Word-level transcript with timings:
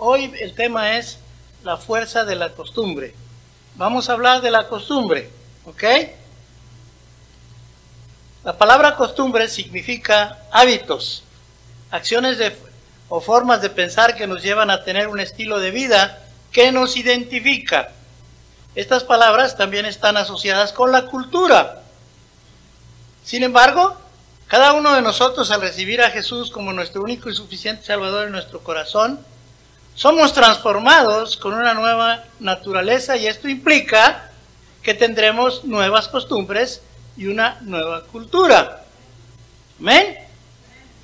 Hoy 0.00 0.32
el 0.38 0.54
tema 0.54 0.96
es 0.96 1.18
la 1.64 1.76
fuerza 1.76 2.24
de 2.24 2.36
la 2.36 2.50
costumbre. 2.50 3.14
Vamos 3.74 4.08
a 4.08 4.12
hablar 4.12 4.40
de 4.42 4.52
la 4.52 4.68
costumbre, 4.68 5.28
¿ok? 5.64 5.84
La 8.44 8.56
palabra 8.56 8.94
costumbre 8.94 9.48
significa 9.48 10.38
hábitos, 10.52 11.24
acciones 11.90 12.38
de, 12.38 12.56
o 13.08 13.20
formas 13.20 13.60
de 13.60 13.70
pensar 13.70 14.14
que 14.14 14.28
nos 14.28 14.40
llevan 14.40 14.70
a 14.70 14.84
tener 14.84 15.08
un 15.08 15.18
estilo 15.18 15.58
de 15.58 15.72
vida 15.72 16.20
que 16.52 16.70
nos 16.70 16.96
identifica. 16.96 17.90
Estas 18.76 19.02
palabras 19.02 19.56
también 19.56 19.84
están 19.84 20.16
asociadas 20.16 20.72
con 20.72 20.92
la 20.92 21.06
cultura. 21.06 21.82
Sin 23.24 23.42
embargo, 23.42 23.96
cada 24.46 24.74
uno 24.74 24.94
de 24.94 25.02
nosotros 25.02 25.50
al 25.50 25.60
recibir 25.60 26.02
a 26.02 26.10
Jesús 26.10 26.52
como 26.52 26.72
nuestro 26.72 27.02
único 27.02 27.28
y 27.28 27.34
suficiente 27.34 27.84
Salvador 27.84 28.26
en 28.26 28.32
nuestro 28.32 28.60
corazón, 28.60 29.18
somos 29.98 30.32
transformados 30.32 31.36
con 31.36 31.54
una 31.54 31.74
nueva 31.74 32.22
naturaleza 32.38 33.16
y 33.16 33.26
esto 33.26 33.48
implica 33.48 34.30
que 34.80 34.94
tendremos 34.94 35.64
nuevas 35.64 36.06
costumbres 36.06 36.82
y 37.16 37.26
una 37.26 37.58
nueva 37.62 38.04
cultura. 38.04 38.84
¿Amén? 39.80 40.16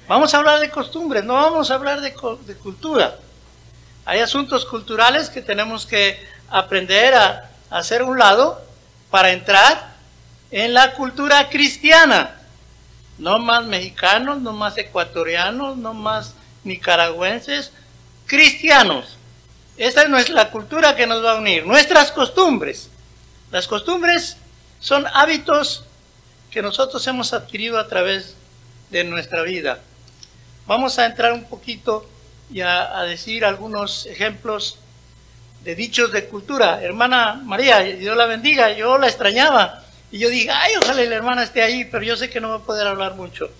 Vamos 0.07 0.33
a 0.33 0.37
hablar 0.39 0.61
de 0.61 0.71
costumbres, 0.71 1.25
no 1.25 1.35
vamos 1.35 1.73
a 1.73 1.75
hablar 1.75 2.03
de, 2.03 2.15
cultura. 2.15 3.17
Hay 4.05 4.21
asuntos 4.21 4.65
culturales 4.65 5.29
que 5.29 5.43
tenemos 5.43 5.87
que 5.87 6.17
aprender 6.49 7.15
a 7.15 7.51
hacer 7.71 8.05
un 8.05 8.17
lado 8.17 8.63
para 9.11 9.33
entrar 9.33 9.93
en 10.53 10.73
la 10.73 10.93
cultura 10.93 11.49
cristiana. 11.49 12.37
No 13.19 13.41
más 13.41 13.65
mexicanos, 13.65 14.41
no 14.41 14.53
más 14.53 14.79
ecuatorianos, 14.79 15.77
no 15.79 15.95
más 15.95 16.35
nicaragüenses, 16.63 17.73
cristianos. 18.27 19.17
Esta 19.77 20.03
es 20.03 20.31
la 20.31 20.51
cultura 20.51 20.95
que 20.95 21.07
nos 21.07 21.25
va 21.25 21.33
a 21.33 21.39
unir, 21.39 21.67
nuestras 21.67 22.13
costumbres. 22.13 22.91
Las 23.51 23.67
costumbres 23.67 24.37
son 24.81 25.05
hábitos 25.13 25.85
que 26.51 26.63
nosotros 26.63 27.05
hemos 27.09 27.33
adquirido 27.33 27.79
a 27.79 27.89
través 27.89 28.37
de 28.91 29.03
nuestra 29.03 29.43
vida. 29.43 29.81
Vamos 30.67 30.99
a 30.99 31.07
entrar 31.07 31.33
un 31.33 31.45
poquito 31.45 32.09
y 32.53 32.61
a, 32.61 33.03
decir 33.03 33.45
algunos 33.45 34.07
ejemplos 34.07 34.79
de 35.65 35.75
dichos 35.75 36.13
de 36.13 36.27
cultura. 36.27 36.81
Hermana 36.83 37.41
María, 37.43 37.81
Dios 37.81 38.17
la 38.17 38.27
bendiga, 38.27 38.71
yo 38.73 38.97
la 38.99 39.09
extrañaba. 39.09 39.83
Y 40.13 40.19
yo 40.19 40.29
dije, 40.29 40.51
ay, 40.51 40.75
ojalá 40.81 41.03
la 41.03 41.15
hermana 41.17 41.43
esté 41.43 41.63
ahí, 41.63 41.85
pero 41.87 42.05
yo 42.05 42.17
sé 42.17 42.31
que 42.31 42.41
no 42.41 42.51
va 42.51 42.57
a 42.57 42.63
poder 42.63 42.87
hablar 42.87 43.15
mucho. 43.15 43.51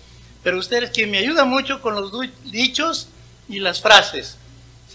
Pero 0.43 0.57
usted 0.57 0.83
es 0.83 0.91
quien 0.91 1.11
me 1.11 1.17
ayuda 1.17 1.43
mucho 1.43 1.81
con 1.81 1.95
los 1.95 2.13
dichos 2.45 3.09
y 3.49 3.59
las 3.59 3.81
frases 3.81 4.37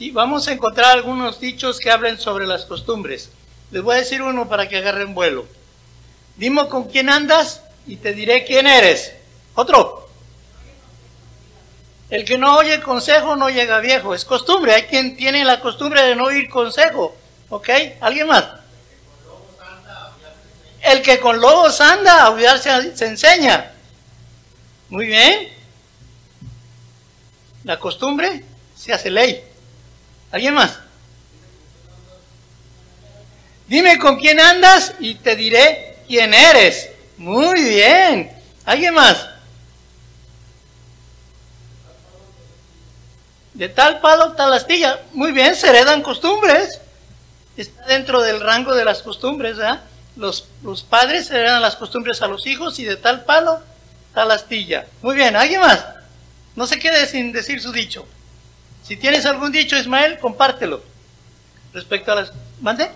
vamos 0.09 0.49
a 0.49 0.53
encontrar 0.53 0.93
algunos 0.93 1.41
dichos 1.41 1.79
que 1.79 1.91
hablen 1.91 2.19
sobre 2.19 2.47
las 2.47 2.65
costumbres. 2.65 3.29
Les 3.71 3.83
voy 3.83 3.97
a 3.97 3.99
decir 3.99 4.23
uno 4.23 4.49
para 4.49 4.67
que 4.67 4.79
agarren 4.79 5.15
vuelo. 5.15 5.45
Dime 6.37 6.69
con 6.69 6.85
quién 6.85 7.11
andas 7.11 7.63
y 7.87 7.97
te 7.97 8.15
diré 8.15 8.47
quién 8.47 8.67
eres. 8.67 9.13
Otro. 9.55 10.09
El 12.09 12.25
que 12.25 12.39
no 12.39 12.57
oye 12.57 12.81
consejo 12.81 13.37
no 13.37 13.51
llega 13.51 13.79
viejo. 13.81 14.15
Es 14.15 14.25
costumbre. 14.25 14.73
Hay 14.73 14.83
quien 14.85 15.19
tiene 15.19 15.45
la 15.45 15.61
costumbre 15.61 16.03
de 16.03 16.17
no 16.17 16.25
oír 16.25 16.49
consejo. 16.49 17.15
¿Ok? 17.51 17.69
¿Alguien 18.01 18.27
más? 18.27 18.47
El 20.81 21.03
que 21.03 21.21
con 21.21 21.39
lobos 21.39 21.79
anda, 21.83 22.27
a 22.27 22.59
se, 22.59 22.97
se 22.97 23.07
enseña. 23.07 23.73
Muy 24.89 25.07
bien. 25.07 25.49
La 27.65 27.79
costumbre 27.79 28.43
se 28.75 28.95
hace 28.95 29.11
ley. 29.11 29.50
¿Alguien 30.31 30.55
más? 30.55 30.79
Dime 33.67 33.99
con 33.99 34.19
quién 34.19 34.41
andas 34.41 34.95
y 34.99 35.15
te 35.15 35.37
diré 35.37 35.99
quién 36.09 36.35
eres. 36.35 36.91
Muy 37.17 37.63
bien. 37.63 38.31
¿Alguien 38.65 38.95
más? 38.95 39.29
De 43.55 43.69
tal 43.69 44.01
palo, 44.01 44.33
tal 44.33 44.53
astilla. 44.53 45.01
Muy 45.13 45.33
bien, 45.33 45.55
se 45.55 45.69
heredan 45.69 46.03
costumbres. 46.03 46.81
Está 47.57 47.87
dentro 47.87 48.23
del 48.23 48.41
rango 48.41 48.75
de 48.75 48.85
las 48.85 49.03
costumbres, 49.03 49.57
¿verdad? 49.57 49.83
Los, 50.17 50.49
los 50.63 50.83
padres 50.83 51.31
heredan 51.31 51.63
las 51.63 51.77
costumbres 51.77 52.23
a 52.23 52.27
los 52.27 52.47
hijos 52.47 52.79
y 52.79 52.85
de 52.85 52.97
tal 52.97 53.25
palo, 53.25 53.61
tal 54.15 54.31
astilla. 54.31 54.87
Muy 55.03 55.15
bien, 55.15 55.37
¿alguien 55.37 55.61
más? 55.61 55.85
No 56.57 56.67
se 56.67 56.79
quede 56.79 57.07
sin 57.07 57.33
decir 57.33 57.61
su 57.61 57.71
dicho. 57.71 58.07
Si 58.83 58.97
tienes 58.97 59.27
algún 59.27 59.53
dicho, 59.53 59.77
Ismael, 59.77 60.19
compártelo. 60.19 60.83
Respecto 61.73 62.13
a 62.13 62.17
las... 62.17 62.33
¿Mande? 62.61 62.91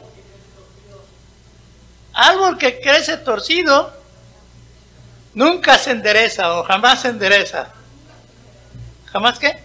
Árbol 2.12 2.58
que 2.58 2.80
crece 2.80 3.16
torcido 3.16 3.92
nunca 5.34 5.78
se 5.78 5.90
endereza 5.90 6.58
o 6.58 6.64
jamás 6.64 7.02
se 7.02 7.08
endereza. 7.08 7.72
¿Jamás 9.06 9.38
qué? 9.38 9.58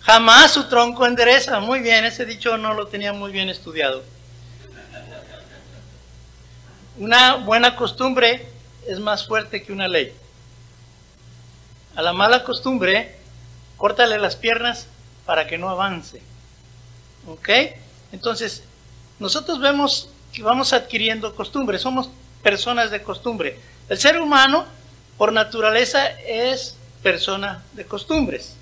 Jamás 0.00 0.52
su 0.52 0.68
tronco 0.68 1.06
endereza. 1.06 1.58
Muy 1.60 1.80
bien, 1.80 2.04
ese 2.04 2.24
dicho 2.24 2.56
no 2.56 2.74
lo 2.74 2.86
tenía 2.86 3.12
muy 3.12 3.32
bien 3.32 3.48
estudiado. 3.48 4.04
Una 6.98 7.34
buena 7.34 7.76
costumbre 7.76 8.48
es 8.86 8.98
más 9.00 9.26
fuerte 9.26 9.62
que 9.62 9.72
una 9.72 9.88
ley. 9.88 10.14
A 11.96 12.02
la 12.02 12.12
mala 12.12 12.44
costumbre 12.44 13.15
córtale 13.76 14.18
las 14.18 14.36
piernas 14.36 14.86
para 15.24 15.46
que 15.46 15.58
no 15.58 15.68
avance. 15.68 16.22
¿Ok? 17.26 17.48
Entonces, 18.12 18.62
nosotros 19.18 19.60
vemos 19.60 20.08
que 20.32 20.42
vamos 20.42 20.72
adquiriendo 20.72 21.34
costumbres, 21.34 21.82
somos 21.82 22.10
personas 22.42 22.90
de 22.90 23.02
costumbre. 23.02 23.58
El 23.88 23.98
ser 23.98 24.20
humano, 24.20 24.66
por 25.16 25.32
naturaleza, 25.32 26.06
es 26.26 26.76
persona 27.02 27.62
de 27.72 27.86
costumbres. 27.86 28.56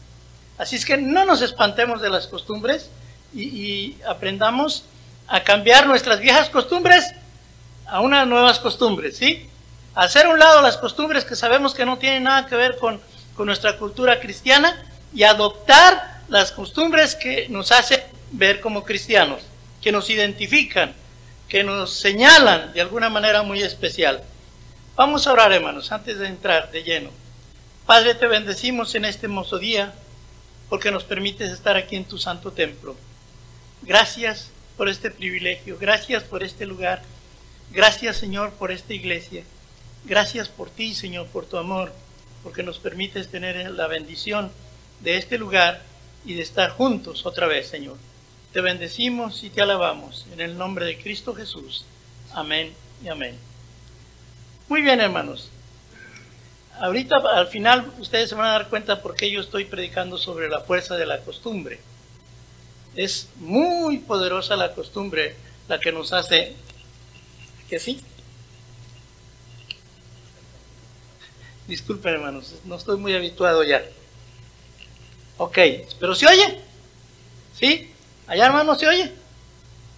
Así 0.57 0.77
es 0.77 0.85
que 0.85 0.97
no 0.97 1.25
nos 1.25 1.43
espantemos 1.43 2.01
de 2.01 2.11
las 2.11 2.27
costumbres 2.27 2.91
y, 3.35 3.97
aprendamos 4.07 4.85
a 5.27 5.43
cambiar 5.43 5.87
nuestras 5.87 6.21
viejas 6.21 6.49
costumbres 6.51 7.13
a 7.87 8.01
unas 8.01 8.27
nuevas 8.27 8.61
costumbres, 8.61 9.17
¿sí? 9.17 9.49
hacer 9.95 10.27
un 10.27 10.39
lado 10.39 10.61
las 10.63 10.77
costumbres 10.77 11.25
que 11.25 11.35
sabemos 11.35 11.75
que 11.75 11.85
no 11.85 11.99
tienen 11.99 12.25
nada 12.25 12.47
que 12.47 12.57
ver 12.57 12.77
con, 12.77 13.01
con 13.37 13.47
nuestra 13.47 13.79
cultura 13.79 14.21
cristiana 14.21 14.77
y 15.15 15.23
adoptar 15.23 16.23
las 16.29 16.53
costumbres 16.53 17.15
que 17.15 17.49
nos 17.49 17.71
hacen 17.73 18.01
ver 18.33 18.61
como 18.61 18.85
cristianos, 18.85 19.43
que 19.81 19.93
nos 19.93 20.11
identifican, 20.11 20.93
que 21.49 21.63
nos 21.63 21.95
señalan 21.95 22.73
de 22.73 22.81
alguna 22.81 23.09
manera 23.09 23.43
muy 23.43 23.63
especial. 23.63 24.23
Vamos 24.97 25.27
a 25.27 25.33
orar, 25.33 25.53
hermanos, 25.53 25.93
antes 25.93 26.19
de 26.19 26.27
entrar 26.27 26.71
de 26.71 26.83
lleno. 26.83 27.11
Padre, 27.87 28.15
te 28.15 28.27
bendecimos 28.27 28.95
en 28.95 29.05
este 29.05 29.27
hermoso 29.27 29.59
día 29.59 29.93
porque 30.69 30.91
nos 30.91 31.05
permites 31.05 31.51
estar 31.51 31.77
aquí 31.77 31.97
en 31.97 32.05
tu 32.05 32.19
santo 32.19 32.53
templo. 32.53 32.97
Gracias 33.83 34.51
por 34.77 34.89
este 34.89 35.11
privilegio, 35.11 35.79
gracias 35.79 36.25
por 36.25 36.43
este 36.43 36.67
lugar, 36.67 37.03
gracias 37.71 38.17
Señor 38.17 38.53
por 38.55 38.73
esta 38.73 38.95
iglesia, 38.95 39.45
gracias 40.05 40.49
por 40.49 40.71
ti 40.71 40.95
Señor, 40.95 41.27
por 41.29 41.47
tu 41.47 41.59
amor, 41.59 41.93
porque 42.43 42.63
nos 42.63 42.79
permites 42.79 43.29
tener 43.29 43.71
la 43.71 43.87
bendición 43.87 44.51
de 45.05 45.19
este 45.19 45.39
lugar 45.39 45.83
y 46.25 46.35
de 46.35 46.43
estar 46.43 46.71
juntos 46.71 47.27
otra 47.27 47.47
vez, 47.47 47.69
Señor. 47.69 47.97
Te 48.53 48.61
bendecimos 48.63 49.45
y 49.45 49.51
te 49.51 49.61
alabamos 49.61 50.27
en 50.33 50.41
el 50.41 50.57
nombre 50.57 50.87
de 50.87 50.99
Cristo 50.99 51.35
Jesús. 51.35 51.85
Amén 52.33 52.73
y 53.05 53.09
amén. 53.09 53.37
Muy 54.69 54.81
bien, 54.81 55.01
hermanos. 55.01 55.51
Ahorita 56.81 57.17
al 57.35 57.47
final 57.49 57.93
ustedes 57.99 58.31
se 58.31 58.35
van 58.35 58.47
a 58.47 58.53
dar 58.53 58.69
cuenta 58.69 59.03
por 59.03 59.15
qué 59.15 59.31
yo 59.31 59.41
estoy 59.41 59.67
predicando 59.67 60.19
sobre 60.19 60.49
la 60.49 60.61
fuerza 60.61 60.97
de 60.97 61.07
la 61.07 61.21
costumbre. 61.21 61.79
Es 62.97 63.29
muy 63.37 63.99
poderosa 63.99 64.57
la 64.57 64.73
costumbre 64.73 65.37
la 65.69 65.79
que 65.79 65.93
nos 65.93 66.13
hace 66.13 66.55
que 67.69 67.79
sí. 67.79 68.01
Disculpen 71.69 72.15
hermanos, 72.15 72.55
no 72.65 72.77
estoy 72.77 72.99
muy 72.99 73.15
habituado 73.15 73.63
ya. 73.63 73.83
Ok, 75.39 75.59
pero 75.99 76.15
¿se 76.15 76.27
oye? 76.27 76.61
¿Sí? 77.59 77.93
¿Allá 78.27 78.47
hermano 78.47 78.75
se 78.75 78.87
oye? 78.87 79.13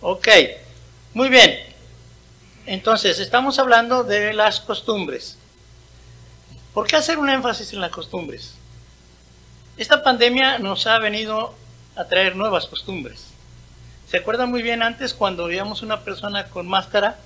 Ok, 0.00 0.28
muy 1.14 1.28
bien. 1.28 1.58
Entonces, 2.66 3.18
estamos 3.20 3.58
hablando 3.58 4.02
de 4.02 4.32
las 4.32 4.60
costumbres. 4.60 5.36
¿Por 6.74 6.86
qué 6.86 6.96
hacer 6.96 7.18
un 7.18 7.30
énfasis 7.30 7.72
en 7.72 7.80
las 7.80 7.90
costumbres? 7.90 8.54
Esta 9.76 10.02
pandemia 10.02 10.58
nos 10.58 10.86
ha 10.86 10.98
venido 10.98 11.54
a 11.94 12.04
traer 12.04 12.34
nuevas 12.34 12.66
costumbres. 12.66 13.28
¿Se 14.08 14.18
acuerdan 14.18 14.50
muy 14.50 14.62
bien 14.62 14.82
antes 14.82 15.14
cuando 15.14 15.46
veíamos 15.46 15.82
una 15.82 16.00
persona 16.00 16.46
con 16.46 16.66
máscara? 16.66 17.18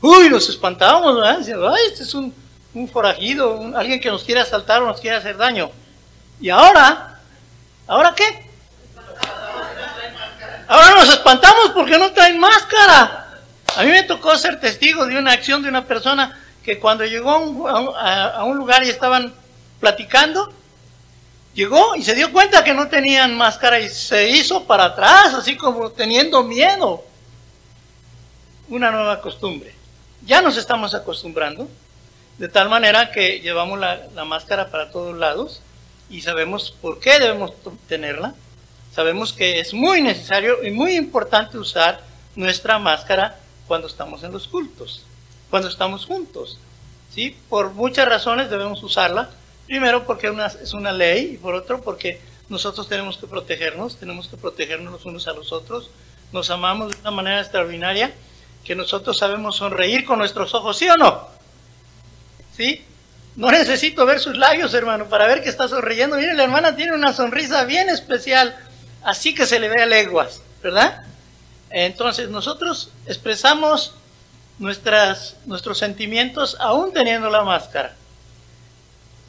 Uy, 0.00 0.28
nos 0.28 0.48
espantábamos, 0.48 1.16
¿verdad? 1.16 1.38
Ay, 1.72 1.82
este 1.88 2.02
es 2.02 2.14
un, 2.14 2.34
forajido, 2.92 3.76
alguien 3.76 4.00
que 4.00 4.10
nos 4.10 4.24
quiere 4.24 4.40
asaltar 4.40 4.82
o 4.82 4.86
nos 4.86 5.00
quiere 5.00 5.16
hacer 5.16 5.36
daño. 5.36 5.70
Y 6.40 6.50
ahora 6.50 7.11
¿Ahora 7.86 8.14
qué? 8.14 8.52
espantamos 11.22 11.70
porque 11.70 11.98
no 11.98 12.12
traen 12.12 12.38
máscara. 12.38 13.40
A 13.76 13.82
mí 13.82 13.90
me 13.90 14.02
tocó 14.02 14.36
ser 14.36 14.60
testigo 14.60 15.06
de 15.06 15.16
una 15.16 15.32
acción 15.32 15.62
de 15.62 15.68
una 15.68 15.84
persona 15.86 16.38
que 16.62 16.78
cuando 16.78 17.04
llegó 17.04 17.30
a 17.30 18.44
un, 18.44 18.56
lugar 18.56 18.84
y 18.84 18.90
estaban 18.90 19.32
platicando, 19.80 20.52
llegó 21.54 21.96
y 21.96 22.02
se 22.02 22.14
dio 22.14 22.30
cuenta 22.32 22.62
que 22.62 22.74
no 22.74 22.88
tenían 22.88 23.36
máscara 23.36 23.80
y 23.80 23.88
se 23.88 24.28
hizo 24.28 24.64
para 24.64 24.86
atrás, 24.86 25.34
así 25.34 25.56
como 25.56 25.90
teniendo 25.90 26.42
miedo. 26.42 27.04
Una 28.68 28.90
nueva 28.90 29.20
costumbre. 29.20 29.74
Ya 30.24 30.40
nos 30.40 30.56
estamos 30.56 30.94
acostumbrando, 30.94 31.68
de 32.38 32.48
tal 32.48 32.68
manera 32.68 33.10
que 33.10 33.40
llevamos 33.40 33.78
la 33.78 34.24
máscara 34.24 34.70
para 34.70 34.90
todos 34.90 35.16
lados 35.16 35.62
y 36.12 36.20
sabemos 36.20 36.76
por 36.80 37.00
qué 37.00 37.18
debemos 37.18 37.52
tenerla. 37.88 38.34
Sabemos 38.94 39.32
que 39.32 39.58
es 39.58 39.74
muy 39.74 40.00
necesario 40.00 40.62
y 40.62 40.70
muy 40.70 40.94
importante 40.94 41.58
usar 41.58 42.02
nuestra 42.36 42.78
máscara 42.78 43.40
cuando 43.66 43.88
estamos 43.88 44.22
en 44.22 44.32
los 44.32 44.46
cultos 44.46 45.04
cuando 45.52 45.68
estamos 45.68 46.06
juntos. 46.06 46.56
¿sí? 47.14 47.36
Por 47.50 47.72
muchas 47.72 48.08
razones 48.08 48.48
debemos 48.48 48.82
usarla. 48.82 49.28
Primero 49.66 50.06
porque 50.06 50.34
es 50.62 50.72
una 50.72 50.92
ley 50.92 51.32
y 51.34 51.36
por 51.36 51.54
otro 51.54 51.82
porque 51.82 52.18
nosotros 52.48 52.88
tenemos 52.88 53.18
que 53.18 53.26
protegernos, 53.26 53.98
tenemos 53.98 54.28
que 54.28 54.38
protegernos 54.38 54.94
los 54.94 55.04
unos 55.04 55.28
a 55.28 55.34
los 55.34 55.52
otros. 55.52 55.90
Nos 56.32 56.48
amamos 56.48 56.92
de 56.92 57.00
una 57.02 57.10
manera 57.10 57.40
extraordinaria 57.40 58.14
que 58.64 58.74
nosotros 58.74 59.18
sabemos 59.18 59.56
sonreír 59.56 60.06
con 60.06 60.18
nuestros 60.20 60.54
ojos, 60.54 60.78
¿sí 60.78 60.88
o 60.88 60.96
no? 60.96 61.28
¿Sí? 62.56 62.82
No 63.36 63.50
necesito 63.50 64.04
ver 64.04 64.20
sus 64.20 64.36
labios, 64.36 64.74
hermano, 64.74 65.08
para 65.08 65.26
ver 65.26 65.42
que 65.42 65.48
está 65.48 65.66
sonriendo. 65.66 66.16
Miren, 66.16 66.36
la 66.36 66.44
hermana 66.44 66.76
tiene 66.76 66.94
una 66.94 67.12
sonrisa 67.12 67.64
bien 67.64 67.88
especial, 67.88 68.56
así 69.02 69.34
que 69.34 69.46
se 69.46 69.58
le 69.58 69.68
ve 69.68 69.82
a 69.82 69.86
leguas, 69.86 70.42
¿verdad? 70.62 71.02
Entonces, 71.70 72.28
nosotros 72.28 72.90
expresamos 73.06 73.94
nuestras, 74.58 75.36
nuestros 75.46 75.78
sentimientos 75.78 76.56
aún 76.60 76.92
teniendo 76.92 77.30
la 77.30 77.42
máscara. 77.42 77.94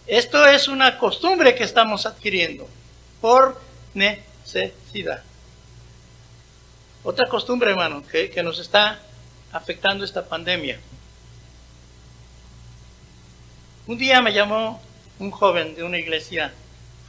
Esto 0.05 0.45
es 0.45 0.67
una 0.67 0.97
costumbre 0.97 1.55
que 1.55 1.63
estamos 1.63 2.05
adquiriendo 2.05 2.67
por 3.21 3.59
necesidad. 3.93 5.23
Otra 7.05 7.29
costumbre, 7.29 7.71
hermano, 7.71 8.03
que, 8.05 8.29
que 8.29 8.43
nos 8.43 8.59
está 8.59 8.99
afectando 9.53 10.03
esta 10.03 10.25
pandemia. 10.25 10.79
Un 13.85 13.97
día 13.97 14.21
me 14.21 14.31
llamó 14.31 14.81
un 15.19 15.29
joven 15.29 15.75
de 15.75 15.83
una 15.83 15.97
iglesia 15.97 16.53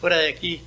fuera 0.01 0.17
de 0.19 0.29
aquí 0.29 0.61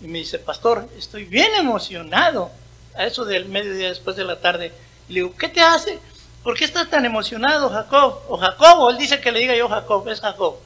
y 0.00 0.06
me 0.06 0.18
dice, 0.18 0.38
pastor, 0.38 0.88
estoy 0.96 1.24
bien 1.24 1.52
emocionado. 1.56 2.52
A 2.94 3.06
eso 3.06 3.24
del 3.24 3.48
mediodía 3.48 3.88
después 3.88 4.14
de 4.14 4.24
la 4.24 4.40
tarde. 4.40 4.72
le 5.08 5.14
digo, 5.14 5.34
¿qué 5.36 5.48
te 5.48 5.60
hace? 5.60 5.98
¿Por 6.44 6.56
qué 6.56 6.64
estás 6.64 6.88
tan 6.88 7.04
emocionado, 7.04 7.70
Jacob? 7.70 8.20
O 8.28 8.36
Jacob, 8.36 8.88
él 8.90 8.98
dice 8.98 9.20
que 9.20 9.32
le 9.32 9.40
diga 9.40 9.56
yo 9.56 9.68
Jacob, 9.68 10.08
es 10.08 10.20
Jacob. 10.20 10.56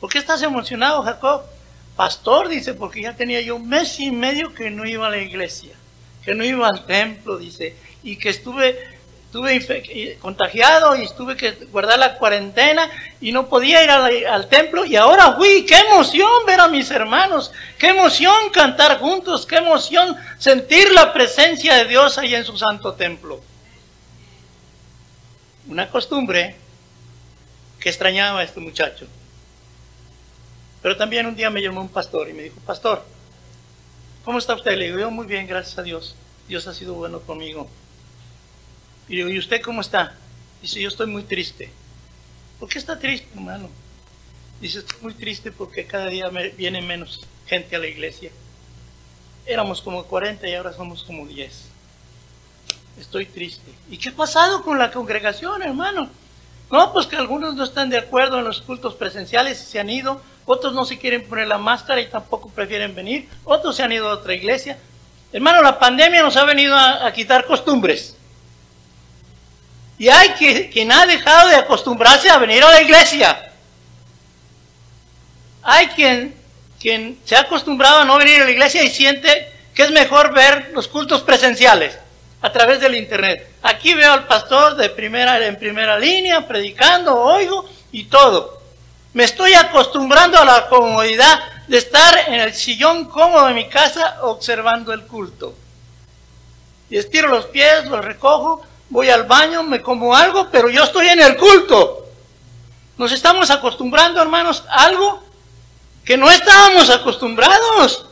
¿Por 0.00 0.10
qué 0.10 0.18
estás 0.18 0.42
emocionado, 0.42 1.02
Jacob? 1.02 1.42
Pastor, 1.94 2.48
dice, 2.48 2.72
porque 2.72 3.02
ya 3.02 3.14
tenía 3.14 3.42
yo 3.42 3.56
un 3.56 3.68
mes 3.68 4.00
y 4.00 4.10
medio 4.10 4.54
que 4.54 4.70
no 4.70 4.86
iba 4.86 5.06
a 5.06 5.10
la 5.10 5.18
iglesia, 5.18 5.74
que 6.24 6.34
no 6.34 6.44
iba 6.44 6.68
al 6.68 6.86
templo, 6.86 7.38
dice, 7.38 7.76
y 8.02 8.16
que 8.16 8.30
estuve, 8.30 8.95
estuve 9.44 10.18
contagiado 10.20 10.96
y 10.96 11.02
estuve 11.02 11.36
que 11.36 11.52
guardar 11.70 11.98
la 11.98 12.16
cuarentena 12.16 12.88
y 13.20 13.32
no 13.32 13.48
podía 13.48 13.84
ir 13.84 13.90
al 13.90 14.48
templo 14.48 14.84
y 14.84 14.96
ahora 14.96 15.34
fui, 15.36 15.66
qué 15.66 15.78
emoción 15.78 16.28
ver 16.46 16.60
a 16.60 16.68
mis 16.68 16.90
hermanos, 16.90 17.52
qué 17.78 17.88
emoción 17.88 18.50
cantar 18.52 18.98
juntos, 18.98 19.46
qué 19.46 19.56
emoción 19.56 20.16
sentir 20.38 20.92
la 20.92 21.12
presencia 21.12 21.74
de 21.74 21.86
Dios 21.86 22.18
ahí 22.18 22.34
en 22.34 22.44
su 22.44 22.56
santo 22.56 22.94
templo 22.94 23.42
una 25.68 25.90
costumbre 25.90 26.56
que 27.80 27.88
extrañaba 27.88 28.40
a 28.40 28.44
este 28.44 28.60
muchacho. 28.60 29.06
Pero 30.82 30.96
también 30.96 31.26
un 31.26 31.34
día 31.34 31.50
me 31.50 31.60
llamó 31.60 31.80
un 31.80 31.88
pastor 31.88 32.28
y 32.28 32.32
me 32.32 32.44
dijo, 32.44 32.60
pastor, 32.60 33.04
¿cómo 34.24 34.38
está 34.38 34.54
usted? 34.54 34.76
Le 34.76 34.86
digo, 34.86 34.98
yo 34.98 35.10
muy 35.10 35.26
bien, 35.26 35.46
gracias 35.46 35.78
a 35.78 35.82
Dios. 35.82 36.14
Dios 36.48 36.66
ha 36.68 36.74
sido 36.74 36.94
bueno 36.94 37.20
conmigo. 37.20 37.68
Y 39.08 39.16
digo, 39.16 39.28
¿y 39.28 39.38
usted 39.38 39.60
cómo 39.62 39.80
está? 39.80 40.14
Dice, 40.62 40.80
yo 40.80 40.88
estoy 40.88 41.06
muy 41.06 41.22
triste. 41.22 41.70
¿Por 42.58 42.68
qué 42.68 42.78
está 42.78 42.98
triste, 42.98 43.28
hermano? 43.34 43.68
Dice, 44.60 44.78
estoy 44.78 44.98
muy 45.02 45.14
triste 45.14 45.52
porque 45.52 45.86
cada 45.86 46.08
día 46.08 46.30
me 46.30 46.48
viene 46.50 46.80
menos 46.80 47.20
gente 47.46 47.76
a 47.76 47.78
la 47.78 47.86
iglesia. 47.86 48.30
Éramos 49.44 49.80
como 49.80 50.04
40 50.04 50.48
y 50.48 50.54
ahora 50.54 50.72
somos 50.72 51.04
como 51.04 51.26
10 51.26 51.76
estoy 53.00 53.26
triste. 53.26 53.70
¿Y 53.90 53.98
qué 53.98 54.10
ha 54.10 54.14
pasado 54.14 54.62
con 54.62 54.78
la 54.78 54.90
congregación, 54.90 55.62
hermano? 55.62 56.08
No, 56.70 56.92
pues 56.92 57.06
que 57.06 57.16
algunos 57.16 57.54
no 57.54 57.64
están 57.64 57.90
de 57.90 57.98
acuerdo 57.98 58.38
en 58.38 58.44
los 58.44 58.60
cultos 58.60 58.94
presenciales 58.94 59.62
y 59.62 59.66
se 59.66 59.78
han 59.78 59.90
ido, 59.90 60.20
otros 60.46 60.74
no 60.74 60.84
se 60.84 60.98
quieren 60.98 61.28
poner 61.28 61.46
la 61.46 61.58
máscara 61.58 62.00
y 62.00 62.08
tampoco 62.08 62.48
prefieren 62.48 62.94
venir, 62.94 63.28
otros 63.44 63.76
se 63.76 63.82
han 63.82 63.92
ido 63.92 64.08
a 64.08 64.14
otra 64.14 64.34
iglesia. 64.34 64.78
Hermano, 65.32 65.62
la 65.62 65.78
pandemia 65.78 66.22
nos 66.22 66.36
ha 66.36 66.44
venido 66.44 66.74
a, 66.74 67.12
quitar 67.12 67.46
costumbres. 67.46 68.15
Y 69.98 70.08
hay 70.08 70.30
quien 70.30 70.92
ha 70.92 71.06
dejado 71.06 71.48
de 71.48 71.56
acostumbrarse 71.56 72.28
a 72.28 72.38
venir 72.38 72.62
a 72.62 72.70
la 72.70 72.82
iglesia. 72.82 73.50
Hay 75.62 75.88
quien, 75.88 76.34
quien 76.78 77.18
se 77.24 77.34
ha 77.34 77.40
acostumbrado 77.40 78.00
a 78.00 78.04
no 78.04 78.18
venir 78.18 78.42
a 78.42 78.44
la 78.44 78.50
iglesia 78.50 78.82
y 78.82 78.90
siente 78.90 79.52
que 79.74 79.82
es 79.82 79.90
mejor 79.90 80.32
ver 80.32 80.70
los 80.74 80.88
cultos 80.88 81.22
presenciales 81.22 81.98
a 82.40 82.52
través 82.52 82.80
del 82.80 82.94
internet. 82.94 83.50
Aquí 83.62 83.94
veo 83.94 84.12
al 84.12 84.26
pastor 84.26 84.76
de 84.76 84.90
primera, 84.90 85.44
en 85.44 85.56
primera 85.56 85.98
línea, 85.98 86.46
predicando, 86.46 87.18
oigo 87.18 87.68
y 87.92 88.04
todo. 88.04 88.62
Me 89.12 89.24
estoy 89.24 89.54
acostumbrando 89.54 90.38
a 90.38 90.44
la 90.44 90.68
comodidad 90.68 91.40
de 91.66 91.78
estar 91.78 92.16
en 92.28 92.34
el 92.34 92.54
sillón 92.54 93.06
cómodo 93.06 93.46
de 93.46 93.54
mi 93.54 93.68
casa 93.68 94.18
observando 94.22 94.92
el 94.92 95.02
culto. 95.02 95.54
Y 96.88 96.98
estiro 96.98 97.28
los 97.28 97.46
pies, 97.46 97.86
los 97.86 98.04
recojo, 98.04 98.62
voy 98.90 99.10
al 99.10 99.24
baño, 99.24 99.62
me 99.62 99.82
como 99.82 100.14
algo, 100.14 100.48
pero 100.50 100.68
yo 100.68 100.84
estoy 100.84 101.08
en 101.08 101.20
el 101.20 101.36
culto. 101.36 102.06
Nos 102.98 103.12
estamos 103.12 103.50
acostumbrando, 103.50 104.20
hermanos, 104.20 104.64
a 104.68 104.84
algo 104.84 105.22
que 106.04 106.16
no 106.16 106.30
estábamos 106.30 106.88
acostumbrados. 106.90 108.06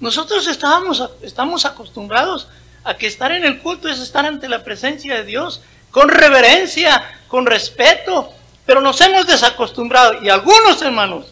Nosotros 0.00 0.46
estábamos, 0.46 1.02
estamos 1.22 1.64
acostumbrados 1.64 2.48
a 2.84 2.94
que 2.94 3.06
estar 3.06 3.32
en 3.32 3.44
el 3.44 3.60
culto 3.60 3.88
es 3.88 3.98
estar 3.98 4.26
ante 4.26 4.48
la 4.48 4.64
presencia 4.64 5.14
de 5.14 5.24
Dios 5.24 5.62
con 5.90 6.08
reverencia, 6.08 7.20
con 7.28 7.46
respeto, 7.46 8.32
pero 8.66 8.80
nos 8.80 9.00
hemos 9.00 9.26
desacostumbrado 9.26 10.22
y 10.22 10.28
algunos 10.28 10.82
hermanos, 10.82 11.26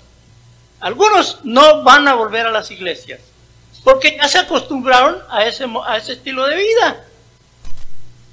algunos 0.81 1.39
no 1.45 1.83
van 1.83 2.09
a 2.09 2.15
volver 2.15 2.47
a 2.47 2.51
las 2.51 2.71
iglesias 2.71 3.21
porque 3.85 4.17
ya 4.17 4.29
se 4.29 4.39
acostumbraron 4.39 5.19
a 5.29 5.45
ese, 5.45 5.67
a 5.87 5.97
ese 5.97 6.13
estilo 6.13 6.47
de 6.47 6.57
vida. 6.57 7.05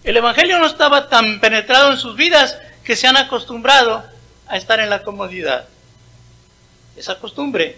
El 0.09 0.17
Evangelio 0.17 0.57
no 0.57 0.65
estaba 0.65 1.07
tan 1.07 1.39
penetrado 1.39 1.91
en 1.91 1.99
sus 1.99 2.15
vidas 2.15 2.57
que 2.83 2.95
se 2.95 3.05
han 3.05 3.15
acostumbrado 3.15 4.03
a 4.47 4.57
estar 4.57 4.79
en 4.79 4.89
la 4.89 5.03
comodidad. 5.03 5.67
Esa 6.95 7.19
costumbre 7.19 7.77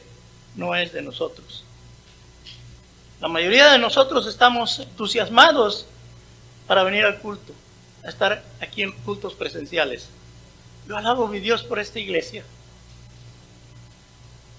no 0.55 0.73
es 0.73 0.93
de 0.93 1.01
nosotros. 1.01 1.65
La 3.19 3.27
mayoría 3.27 3.69
de 3.69 3.79
nosotros 3.79 4.27
estamos 4.27 4.79
entusiasmados 4.79 5.87
para 6.67 6.83
venir 6.83 7.03
al 7.03 7.19
culto, 7.19 7.51
a 8.01 8.07
estar 8.07 8.41
aquí 8.61 8.81
en 8.81 8.93
cultos 8.93 9.33
presenciales. 9.33 10.07
Yo 10.87 10.95
alabo 10.95 11.27
mi 11.27 11.41
Dios 11.41 11.63
por 11.63 11.79
esta 11.79 11.99
iglesia, 11.99 12.45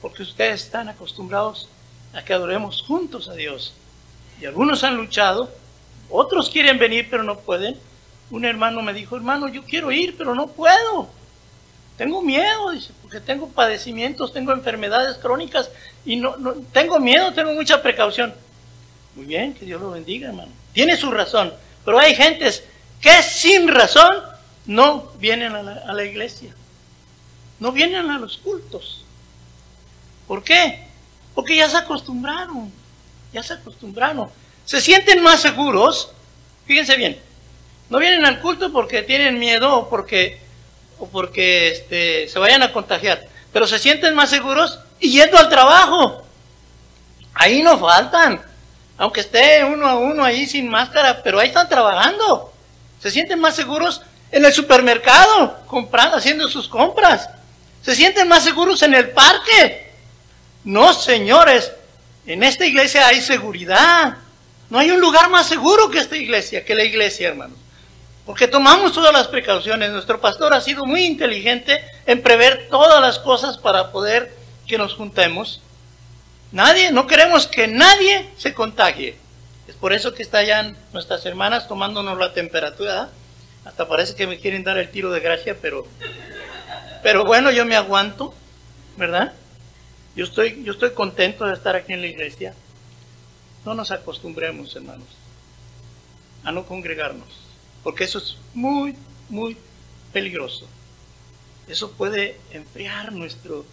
porque 0.02 0.24
ustedes 0.24 0.64
están 0.64 0.90
acostumbrados 0.90 1.70
a 2.12 2.22
que 2.22 2.34
adoremos 2.34 2.82
juntos 2.82 3.30
a 3.30 3.32
Dios. 3.32 3.72
Y 4.42 4.44
algunos 4.44 4.84
han 4.84 4.98
luchado, 4.98 5.50
otros 6.12 6.50
quieren 6.50 6.78
venir 6.78 7.08
pero 7.10 7.22
no 7.22 7.38
pueden. 7.38 7.76
Un 8.30 8.44
hermano 8.44 8.82
me 8.82 8.92
dijo, 8.92 9.16
hermano, 9.16 9.48
yo 9.48 9.64
quiero 9.64 9.90
ir 9.90 10.16
pero 10.16 10.34
no 10.34 10.46
puedo. 10.46 11.08
Tengo 11.96 12.22
miedo, 12.22 12.70
dice, 12.70 12.92
porque 13.02 13.20
tengo 13.20 13.48
padecimientos, 13.48 14.32
tengo 14.32 14.52
enfermedades 14.52 15.18
crónicas 15.18 15.70
y 16.04 16.16
no, 16.16 16.34
tengo 16.72 16.98
miedo, 16.98 17.32
tengo 17.32 17.52
mucha 17.52 17.82
precaución. 17.82 18.34
Muy 19.14 19.26
bien, 19.26 19.52
que 19.54 19.66
Dios 19.66 19.80
lo 19.80 19.90
bendiga, 19.90 20.28
hermano. 20.28 20.52
Tiene 20.72 20.96
su 20.96 21.10
razón, 21.10 21.52
pero 21.84 21.98
hay 21.98 22.14
gentes 22.14 22.64
que 23.00 23.22
sin 23.22 23.68
razón 23.68 24.32
no 24.64 25.12
vienen 25.18 25.54
a 25.54 25.92
la, 25.92 26.04
iglesia. 26.04 26.54
No 27.58 27.72
vienen 27.72 28.10
a 28.10 28.18
los 28.18 28.38
cultos. 28.38 29.04
¿Por 30.26 30.42
qué? 30.42 30.86
Porque 31.34 31.56
ya 31.56 31.68
se 31.68 31.76
acostumbraron. 31.76 32.72
Ya 33.32 33.42
se 33.42 33.54
acostumbraron. 33.54 34.30
Se 34.64 34.80
sienten 34.80 35.22
más 35.22 35.40
seguros. 35.40 36.10
Fíjense 36.66 36.96
bien. 36.96 37.20
No 37.90 37.98
vienen 37.98 38.24
al 38.24 38.40
culto 38.40 38.72
porque 38.72 39.02
tienen 39.02 39.38
miedo 39.38 39.74
o 39.76 39.88
porque, 39.90 40.40
o 40.98 41.08
porque 41.08 41.68
este, 41.68 42.28
se 42.28 42.38
vayan 42.38 42.62
a 42.62 42.72
contagiar. 42.72 43.26
Pero 43.52 43.66
se 43.66 43.78
sienten 43.78 44.14
más 44.14 44.30
seguros 44.30 44.78
y 44.98 45.10
yendo 45.12 45.36
al 45.36 45.50
trabajo. 45.50 46.24
Ahí 47.34 47.62
no 47.62 47.78
faltan. 47.78 48.40
Aunque 48.96 49.20
esté 49.20 49.64
uno 49.64 49.86
a 49.86 49.98
uno 49.98 50.24
ahí 50.24 50.46
sin 50.46 50.68
máscara, 50.68 51.22
pero 51.22 51.38
ahí 51.38 51.48
están 51.48 51.68
trabajando. 51.68 52.52
Se 53.00 53.10
sienten 53.10 53.40
más 53.40 53.56
seguros 53.56 54.00
en 54.30 54.44
el 54.44 54.52
supermercado, 54.52 55.60
comprando, 55.66 56.16
haciendo 56.16 56.48
sus 56.48 56.68
compras. 56.68 57.28
Se 57.82 57.94
sienten 57.94 58.28
más 58.28 58.44
seguros 58.44 58.82
en 58.82 58.94
el 58.94 59.10
parque. 59.10 59.90
No, 60.64 60.94
señores, 60.94 61.72
en 62.26 62.42
esta 62.42 62.64
iglesia 62.64 63.08
hay 63.08 63.20
seguridad. 63.20 64.16
No 64.72 64.78
hay 64.78 64.90
un 64.90 65.02
lugar 65.02 65.28
más 65.28 65.48
seguro 65.48 65.90
que 65.90 65.98
esta 65.98 66.16
iglesia, 66.16 66.64
que 66.64 66.74
la 66.74 66.82
iglesia, 66.82 67.28
hermanos. 67.28 67.58
Porque 68.24 68.48
tomamos 68.48 68.94
todas 68.94 69.12
las 69.12 69.28
precauciones. 69.28 69.90
Nuestro 69.90 70.18
pastor 70.18 70.54
ha 70.54 70.62
sido 70.62 70.86
muy 70.86 71.04
inteligente 71.04 71.84
en 72.06 72.22
prever 72.22 72.68
todas 72.70 72.98
las 73.02 73.18
cosas 73.18 73.58
para 73.58 73.92
poder 73.92 74.34
que 74.66 74.78
nos 74.78 74.94
juntemos. 74.94 75.60
Nadie, 76.52 76.90
no 76.90 77.06
queremos 77.06 77.46
que 77.46 77.68
nadie 77.68 78.30
se 78.38 78.54
contagie. 78.54 79.18
Es 79.68 79.74
por 79.74 79.92
eso 79.92 80.14
que 80.14 80.22
están 80.22 80.46
ya 80.46 80.74
nuestras 80.94 81.26
hermanas 81.26 81.68
tomándonos 81.68 82.16
la 82.16 82.32
temperatura. 82.32 83.10
Hasta 83.66 83.86
parece 83.86 84.14
que 84.14 84.26
me 84.26 84.38
quieren 84.38 84.64
dar 84.64 84.78
el 84.78 84.90
tiro 84.90 85.10
de 85.10 85.20
gracia, 85.20 85.54
pero, 85.60 85.86
pero 87.02 87.26
bueno, 87.26 87.50
yo 87.50 87.66
me 87.66 87.76
aguanto, 87.76 88.32
¿verdad? 88.96 89.34
Yo 90.16 90.24
estoy, 90.24 90.64
yo 90.64 90.72
estoy 90.72 90.92
contento 90.92 91.44
de 91.44 91.52
estar 91.52 91.76
aquí 91.76 91.92
en 91.92 92.00
la 92.00 92.06
iglesia. 92.06 92.54
No 93.64 93.74
nos 93.74 93.90
acostumbremos, 93.90 94.74
hermanos, 94.74 95.06
a 96.44 96.50
no 96.50 96.66
congregarnos, 96.66 97.28
porque 97.84 98.04
eso 98.04 98.18
es 98.18 98.36
muy, 98.54 98.96
muy 99.28 99.56
peligroso. 100.12 100.66
Eso 101.68 101.92
puede 101.92 102.40
enfriar 102.50 103.12
nuestro, 103.12 103.64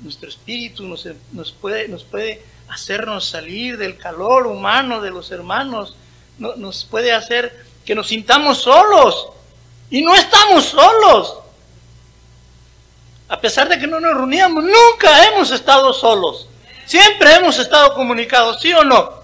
nuestro 0.00 0.28
espíritu, 0.28 0.84
nos, 0.84 1.06
nos, 1.32 1.52
puede, 1.52 1.88
nos 1.88 2.04
puede 2.04 2.42
hacernos 2.68 3.26
salir 3.26 3.76
del 3.76 3.98
calor 3.98 4.46
humano 4.46 5.02
de 5.02 5.10
los 5.10 5.30
hermanos, 5.30 5.94
nos 6.38 6.84
puede 6.84 7.12
hacer 7.12 7.64
que 7.84 7.94
nos 7.94 8.08
sintamos 8.08 8.58
solos. 8.58 9.28
Y 9.90 10.02
no 10.02 10.14
estamos 10.14 10.64
solos. 10.64 11.38
A 13.28 13.40
pesar 13.40 13.68
de 13.68 13.78
que 13.78 13.86
no 13.86 14.00
nos 14.00 14.14
reuníamos, 14.14 14.64
nunca 14.64 15.26
hemos 15.26 15.50
estado 15.50 15.92
solos. 15.92 16.48
Siempre 16.86 17.34
hemos 17.34 17.58
estado 17.58 17.94
comunicados, 17.94 18.60
¿sí 18.60 18.72
o 18.72 18.84
no? 18.84 19.23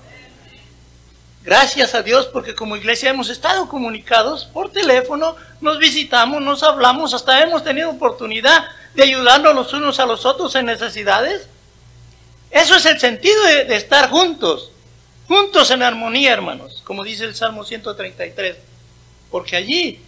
Gracias 1.50 1.96
a 1.96 2.02
Dios 2.04 2.26
porque 2.26 2.54
como 2.54 2.76
iglesia 2.76 3.10
hemos 3.10 3.28
estado 3.28 3.68
comunicados 3.68 4.44
por 4.44 4.70
teléfono, 4.70 5.34
nos 5.60 5.80
visitamos, 5.80 6.40
nos 6.40 6.62
hablamos, 6.62 7.12
hasta 7.12 7.42
hemos 7.42 7.64
tenido 7.64 7.90
oportunidad 7.90 8.68
de 8.94 9.02
ayudarnos 9.02 9.56
los 9.56 9.72
unos 9.72 9.98
a 9.98 10.06
los 10.06 10.24
otros 10.24 10.54
en 10.54 10.66
necesidades. 10.66 11.48
Eso 12.52 12.76
es 12.76 12.86
el 12.86 13.00
sentido 13.00 13.42
de, 13.46 13.74
estar 13.74 14.10
juntos, 14.10 14.70
juntos 15.26 15.72
en 15.72 15.82
armonía, 15.82 16.32
hermanos, 16.34 16.82
como 16.84 17.02
dice 17.02 17.24
el 17.24 17.34
Salmo 17.34 17.64
133, 17.64 18.56
porque 19.28 19.56
allí 19.56 20.00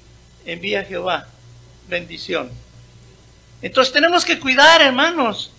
envía 0.47 0.85
Jehová 0.85 1.27
bendición. 1.89 2.53
Entonces 3.63 3.93
tenemos 3.93 4.25
que 4.25 4.39
cuidar, 4.39 4.81
hermanos, 4.81 5.51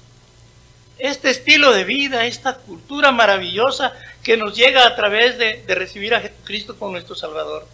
este 0.97 1.29
estilo 1.29 1.73
de 1.73 1.83
vida, 1.83 2.25
esta 2.25 2.55
cultura 2.55 3.11
maravillosa 3.11 3.91
que 4.23 4.37
nos 4.37 4.55
llega 4.55 4.87
a 4.87 4.95
través 4.95 5.37
de, 5.37 5.63
recibir 5.67 6.15
a 6.15 6.21
Jesucristo 6.21 6.77
como 6.79 6.93
nuestro 6.93 7.13
Salvador. 7.13 7.67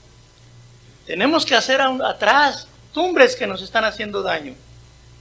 Tenemos 1.05 1.45
que 1.45 1.55
hacer 1.55 1.79
atrás 1.81 2.67
tumbres 2.93 3.35
que 3.35 3.47
nos 3.47 3.61
están 3.61 3.85
haciendo 3.85 4.23
daño. 4.23 4.55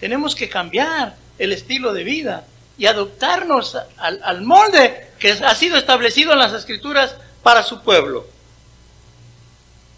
Tenemos 0.00 0.34
que 0.34 0.48
cambiar 0.48 1.16
el 1.38 1.52
estilo 1.52 1.92
de 1.92 2.04
vida 2.04 2.46
y 2.78 2.86
adoptarnos 2.86 3.76
al, 3.98 4.20
al 4.22 4.42
molde 4.42 5.10
que 5.18 5.32
ha 5.32 5.54
sido 5.54 5.76
establecido 5.76 6.32
en 6.32 6.38
las 6.38 6.52
Escrituras 6.52 7.16
para 7.42 7.62
su 7.62 7.82
pueblo. 7.82 8.26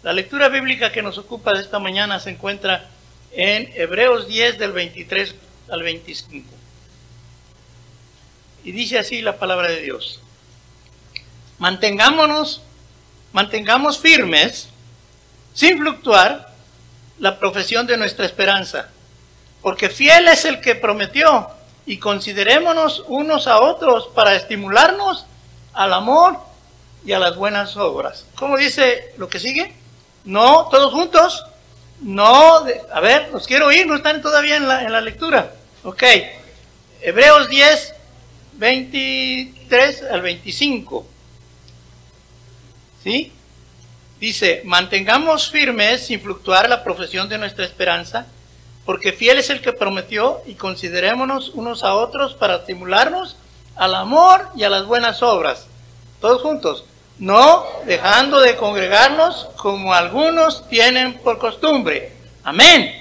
La 0.03 0.13
lectura 0.13 0.49
bíblica 0.49 0.91
que 0.91 1.01
nos 1.01 1.17
ocupa 1.17 1.53
de 1.53 1.61
esta 1.61 1.79
mañana 1.79 2.19
se 2.19 2.31
encuentra 2.31 2.89
en 3.31 3.71
Hebreos 3.75 4.27
10 4.27 4.57
del 4.57 4.71
23 4.71 5.35
al 5.69 5.83
25. 5.83 6.49
Y 8.63 8.71
dice 8.71 8.99
así 8.99 9.21
la 9.21 9.37
palabra 9.37 9.69
de 9.69 9.81
Dios. 9.81 10.21
Mantengámonos, 11.61 12.63
mantengamos 13.33 13.99
firmes, 13.99 14.67
sin 15.53 15.77
fluctuar, 15.77 16.51
la 17.19 17.37
profesión 17.37 17.85
de 17.85 17.97
nuestra 17.97 18.25
esperanza, 18.25 18.89
porque 19.61 19.87
fiel 19.89 20.27
es 20.27 20.43
el 20.45 20.59
que 20.59 20.73
prometió, 20.73 21.51
y 21.85 21.99
considerémonos 21.99 23.03
unos 23.07 23.45
a 23.45 23.61
otros 23.61 24.07
para 24.15 24.33
estimularnos 24.33 25.27
al 25.73 25.93
amor 25.93 26.39
y 27.05 27.11
a 27.11 27.19
las 27.19 27.35
buenas 27.35 27.77
obras. 27.77 28.25
¿Cómo 28.33 28.57
dice 28.57 29.13
lo 29.17 29.29
que 29.29 29.39
sigue? 29.39 29.71
No, 30.25 30.67
todos 30.71 30.91
juntos. 30.91 31.45
No, 31.99 32.65
a 32.91 32.99
ver, 33.01 33.29
los 33.31 33.45
quiero 33.45 33.67
oír, 33.67 33.85
no 33.85 33.97
están 33.97 34.23
todavía 34.23 34.55
en 34.55 34.67
la, 34.67 34.81
en 34.81 34.91
la 34.91 35.01
lectura. 35.01 35.53
Ok, 35.83 36.01
Hebreos 37.01 37.49
10, 37.49 37.93
23 38.53 40.03
al 40.09 40.21
25. 40.23 41.10
¿Sí? 43.03 43.31
Dice, 44.19 44.61
mantengamos 44.65 45.49
firmes 45.49 46.05
sin 46.05 46.21
fluctuar 46.21 46.69
la 46.69 46.83
profesión 46.83 47.27
de 47.27 47.39
nuestra 47.39 47.65
esperanza, 47.65 48.27
porque 48.85 49.13
fiel 49.13 49.39
es 49.39 49.49
el 49.49 49.61
que 49.61 49.73
prometió 49.73 50.41
y 50.45 50.53
considerémonos 50.53 51.49
unos 51.49 51.83
a 51.83 51.95
otros 51.95 52.35
para 52.35 52.57
estimularnos 52.57 53.37
al 53.75 53.95
amor 53.95 54.49
y 54.55 54.63
a 54.63 54.69
las 54.69 54.85
buenas 54.85 55.23
obras. 55.23 55.65
Todos 56.19 56.41
juntos 56.41 56.85
no 57.17 57.65
dejando 57.85 58.39
de 58.39 58.55
congregarnos 58.55 59.49
como 59.55 59.93
algunos 59.93 60.67
tienen 60.69 61.19
por 61.19 61.37
costumbre. 61.37 62.11
Amén. 62.43 62.99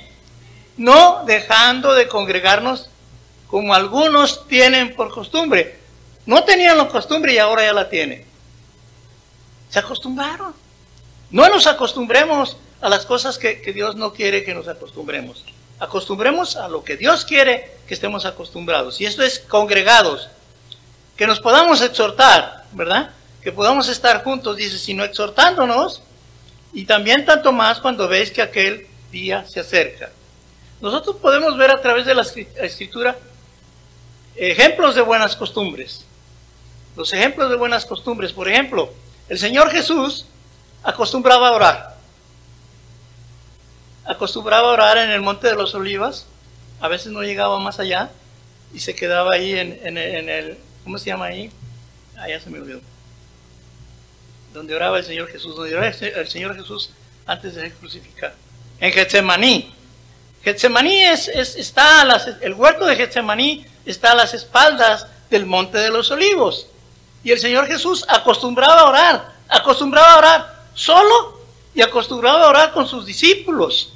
No 0.76 1.24
dejando 1.26 1.94
de 1.94 2.06
congregarnos 2.08 2.90
como 3.46 3.74
algunos 3.74 4.46
tienen 4.46 4.94
por 4.94 5.10
costumbre. 5.10 5.78
No 6.26 6.44
tenían 6.44 6.78
la 6.78 6.88
costumbre 6.88 7.32
y 7.32 7.38
ahora 7.38 7.64
ya 7.64 7.72
la 7.72 7.88
tienen. 7.88 8.29
Se 9.70 9.78
acostumbraron. 9.78 10.52
No 11.30 11.48
nos 11.48 11.66
acostumbremos 11.66 12.56
a 12.80 12.88
las 12.88 13.06
cosas 13.06 13.38
que, 13.38 13.62
que 13.62 13.72
Dios 13.72 13.96
no 13.96 14.12
quiere 14.12 14.44
que 14.44 14.52
nos 14.52 14.68
acostumbremos. 14.68 15.44
Acostumbremos 15.78 16.56
a 16.56 16.68
lo 16.68 16.84
que 16.84 16.96
Dios 16.96 17.24
quiere 17.24 17.78
que 17.86 17.94
estemos 17.94 18.26
acostumbrados. 18.26 19.00
Y 19.00 19.06
esto 19.06 19.22
es 19.22 19.38
congregados. 19.38 20.28
Que 21.16 21.26
nos 21.26 21.40
podamos 21.40 21.80
exhortar, 21.80 22.64
¿verdad? 22.72 23.10
que 23.42 23.52
podamos 23.52 23.88
estar 23.88 24.22
juntos, 24.22 24.56
dice, 24.56 24.78
sino 24.78 25.04
exhortándonos, 25.04 26.02
y 26.72 26.84
también 26.84 27.24
tanto 27.24 27.52
más 27.52 27.80
cuando 27.80 28.06
veis 28.06 28.30
que 28.30 28.42
aquel 28.42 28.86
día 29.10 29.44
se 29.46 29.60
acerca. 29.60 30.10
Nosotros 30.80 31.16
podemos 31.16 31.56
ver 31.56 31.70
a 31.70 31.80
través 31.80 32.06
de 32.06 32.14
la 32.14 32.22
escritura 32.22 33.16
ejemplos 34.36 34.94
de 34.94 35.00
buenas 35.00 35.36
costumbres. 35.36 36.04
Los 36.96 37.12
ejemplos 37.12 37.50
de 37.50 37.56
buenas 37.56 37.86
costumbres, 37.86 38.32
por 38.32 38.48
ejemplo, 38.48 38.92
el 39.30 39.38
Señor 39.38 39.70
Jesús 39.70 40.26
acostumbraba 40.82 41.48
a 41.48 41.52
orar. 41.52 41.96
Acostumbraba 44.04 44.68
a 44.68 44.72
orar 44.72 44.98
en 44.98 45.10
el 45.10 45.22
Monte 45.22 45.48
de 45.48 45.54
los 45.54 45.74
Olivas, 45.74 46.26
a 46.80 46.88
veces 46.88 47.12
no 47.12 47.22
llegaba 47.22 47.58
más 47.58 47.80
allá 47.80 48.10
y 48.74 48.80
se 48.80 48.94
quedaba 48.94 49.32
ahí 49.32 49.58
en, 49.58 49.78
en 49.82 50.28
el, 50.28 50.58
¿cómo 50.84 50.98
se 50.98 51.06
llama 51.06 51.24
ahí? 51.26 51.50
Ah, 52.18 52.28
ya 52.28 52.38
se 52.38 52.50
me 52.50 52.58
olvidó 52.60 52.80
donde 54.52 54.74
oraba 54.74 54.98
el 54.98 55.04
Señor 55.04 55.28
Jesús, 55.28 55.56
donde 55.56 55.74
oraba 55.74 55.88
el 55.88 56.28
Señor 56.28 56.56
Jesús 56.56 56.90
antes 57.26 57.54
de 57.54 57.62
ser 57.62 57.72
crucificado. 57.74 58.34
En 58.80 58.92
Getsemaní. 58.92 59.72
Getsemaní 60.42 61.04
es, 61.04 61.28
está 61.28 62.02
el 62.40 62.54
huerto 62.54 62.86
de 62.86 62.96
Getsemaní 62.96 63.66
está 63.84 64.12
a 64.12 64.14
las 64.14 64.34
espaldas 64.34 65.06
del 65.28 65.46
monte 65.46 65.78
de 65.78 65.90
los 65.90 66.10
olivos. 66.10 66.66
Y 67.22 67.30
el 67.30 67.38
Señor 67.38 67.66
Jesús 67.66 68.04
acostumbraba 68.08 68.80
a 68.80 68.88
orar, 68.88 69.32
acostumbraba 69.48 70.14
a 70.14 70.18
orar 70.18 70.54
solo 70.74 71.40
y 71.74 71.82
acostumbraba 71.82 72.44
a 72.44 72.48
orar 72.48 72.72
con 72.72 72.86
sus 72.86 73.04
discípulos. 73.04 73.92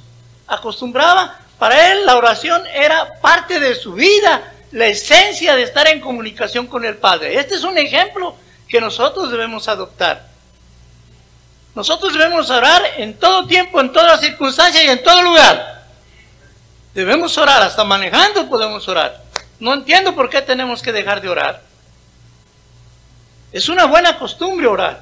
Acostumbraba, 0.47 1.39
para 1.57 1.91
él 1.91 2.05
la 2.05 2.17
oración 2.17 2.63
era 2.67 3.19
parte 3.21 3.59
de 3.59 3.75
su 3.75 3.93
vida, 3.93 4.53
la 4.71 4.87
esencia 4.87 5.55
de 5.55 5.63
estar 5.63 5.87
en 5.87 6.01
comunicación 6.01 6.67
con 6.67 6.85
el 6.85 6.97
Padre. 6.97 7.39
Este 7.39 7.55
es 7.55 7.63
un 7.63 7.77
ejemplo 7.77 8.35
que 8.67 8.79
nosotros 8.79 9.31
debemos 9.31 9.67
adoptar. 9.67 10.27
Nosotros 11.73 12.13
debemos 12.13 12.49
orar 12.49 12.81
en 12.97 13.17
todo 13.17 13.45
tiempo, 13.47 13.81
en 13.81 13.91
todas 13.91 14.21
circunstancias 14.21 14.83
y 14.83 14.87
en 14.87 15.03
todo 15.03 15.21
lugar. 15.21 15.83
Debemos 16.93 17.37
orar, 17.37 17.61
hasta 17.61 17.83
manejando 17.83 18.47
podemos 18.47 18.87
orar. 18.87 19.21
No 19.59 19.73
entiendo 19.73 20.15
por 20.15 20.29
qué 20.29 20.41
tenemos 20.41 20.81
que 20.81 20.93
dejar 20.93 21.21
de 21.21 21.29
orar. 21.29 21.64
Es 23.55 23.69
una 23.69 23.85
buena 23.85 24.19
costumbre 24.19 24.67
orar. 24.67 25.01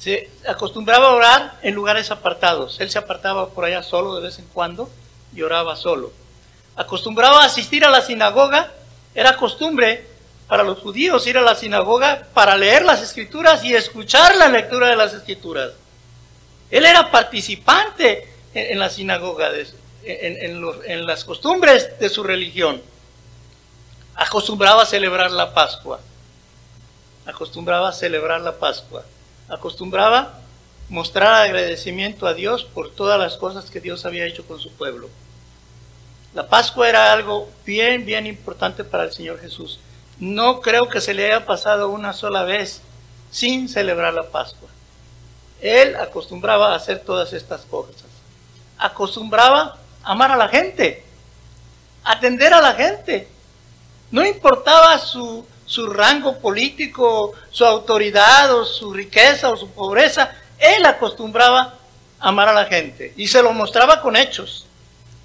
Se 0.00 0.28
acostumbraba 0.48 1.06
a 1.06 1.12
orar 1.12 1.58
en 1.62 1.76
lugares 1.76 2.10
apartados. 2.10 2.80
Él 2.80 2.90
se 2.90 2.98
apartaba 2.98 3.50
por 3.50 3.64
allá 3.64 3.84
solo 3.84 4.16
de 4.16 4.22
vez 4.22 4.40
en 4.40 4.46
cuando 4.46 4.90
y 5.32 5.42
oraba 5.42 5.76
solo. 5.76 6.12
Acostumbraba 6.74 7.42
a 7.42 7.46
asistir 7.46 7.84
a 7.84 7.88
la 7.88 8.02
sinagoga. 8.02 8.72
Era 9.14 9.36
costumbre 9.36 10.08
para 10.48 10.64
los 10.64 10.80
judíos 10.80 11.24
ir 11.28 11.38
a 11.38 11.40
la 11.40 11.54
sinagoga 11.54 12.26
para 12.34 12.56
leer 12.56 12.84
las 12.84 13.00
escrituras 13.00 13.62
y 13.62 13.72
escuchar 13.72 14.34
la 14.34 14.48
lectura 14.48 14.88
de 14.88 14.96
las 14.96 15.14
escrituras. 15.14 15.70
Él 16.68 16.84
era 16.84 17.12
participante 17.12 18.28
en, 18.54 18.80
la 18.80 18.90
sinagoga, 18.90 19.52
en, 20.02 21.06
las 21.06 21.22
costumbres 21.22 21.96
de 22.00 22.08
su 22.08 22.24
religión. 22.24 22.82
Acostumbraba 24.16 24.82
a 24.82 24.86
celebrar 24.86 25.30
la 25.30 25.54
Pascua. 25.54 26.00
Acostumbraba 27.26 27.92
celebrar 27.92 28.40
la 28.40 28.58
Pascua. 28.58 29.04
Acostumbraba 29.48 30.38
mostrar 30.88 31.34
agradecimiento 31.34 32.26
a 32.26 32.34
Dios 32.34 32.64
por 32.64 32.90
todas 32.90 33.18
las 33.18 33.36
cosas 33.36 33.70
que 33.70 33.80
Dios 33.80 34.04
había 34.04 34.26
hecho 34.26 34.46
con 34.46 34.60
su 34.60 34.70
pueblo. 34.72 35.08
La 36.34 36.48
Pascua 36.48 36.88
era 36.88 37.12
algo 37.12 37.48
bien, 37.64 38.04
bien 38.04 38.26
importante 38.26 38.84
para 38.84 39.04
el 39.04 39.12
Señor 39.12 39.40
Jesús. 39.40 39.78
No 40.18 40.60
creo 40.60 40.88
que 40.88 41.00
se 41.00 41.14
le 41.14 41.26
haya 41.26 41.46
pasado 41.46 41.88
una 41.88 42.12
sola 42.12 42.42
vez 42.44 42.82
sin 43.30 43.68
celebrar 43.68 44.14
la 44.14 44.24
Pascua. 44.24 44.68
Él 45.60 45.96
acostumbraba 45.96 46.72
a 46.72 46.76
hacer 46.76 47.00
todas 47.00 47.32
estas 47.32 47.62
cosas. 47.62 48.04
Acostumbraba 48.78 49.78
amar 50.02 50.30
a 50.30 50.36
la 50.36 50.48
gente, 50.48 51.04
atender 52.02 52.52
a 52.52 52.60
la 52.60 52.74
gente. 52.74 53.28
No 54.10 54.24
importaba 54.24 54.98
su, 54.98 55.46
su 55.74 55.88
rango 55.88 56.38
político, 56.38 57.32
su 57.50 57.64
autoridad 57.64 58.54
o 58.54 58.64
su 58.64 58.92
riqueza 58.92 59.50
o 59.50 59.56
su 59.56 59.70
pobreza, 59.70 60.30
él 60.56 60.86
acostumbraba 60.86 61.74
amar 62.20 62.48
a 62.48 62.52
la 62.52 62.66
gente 62.66 63.12
y 63.16 63.26
se 63.26 63.42
lo 63.42 63.52
mostraba 63.52 64.00
con 64.00 64.14
hechos. 64.14 64.66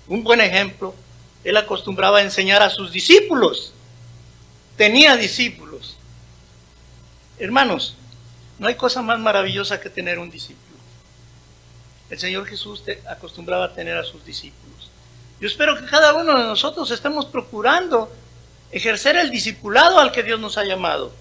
Un 0.07 0.23
buen 0.23 0.41
ejemplo, 0.41 0.95
él 1.43 1.55
acostumbraba 1.55 2.17
a 2.17 2.23
enseñar 2.23 2.63
a 2.63 2.71
sus 2.71 2.91
discípulos. 2.91 3.73
Tenía 4.75 5.15
discípulos. 5.17 5.97
Hermanos, 7.37 7.95
no 8.57 8.67
hay 8.67 8.75
cosa 8.75 9.03
más 9.03 9.19
maravillosa 9.19 9.79
que 9.79 9.91
tener 9.91 10.17
un 10.17 10.31
discípulo. 10.31 10.79
El 12.09 12.17
Señor 12.17 12.47
Jesús 12.47 12.83
acostumbraba 13.07 13.65
a 13.65 13.73
tener 13.75 13.95
a 13.95 14.03
sus 14.03 14.25
discípulos. 14.25 14.89
Yo 15.39 15.47
espero 15.47 15.77
que 15.77 15.85
cada 15.85 16.15
uno 16.15 16.35
de 16.35 16.43
nosotros 16.43 16.89
estemos 16.89 17.27
procurando 17.27 18.11
ejercer 18.71 19.17
el 19.17 19.31
discipulado 19.31 19.99
al 19.99 20.11
que 20.11 20.23
Dios 20.23 20.39
nos 20.39 20.57
ha 20.57 20.63
llamado. 20.63 21.11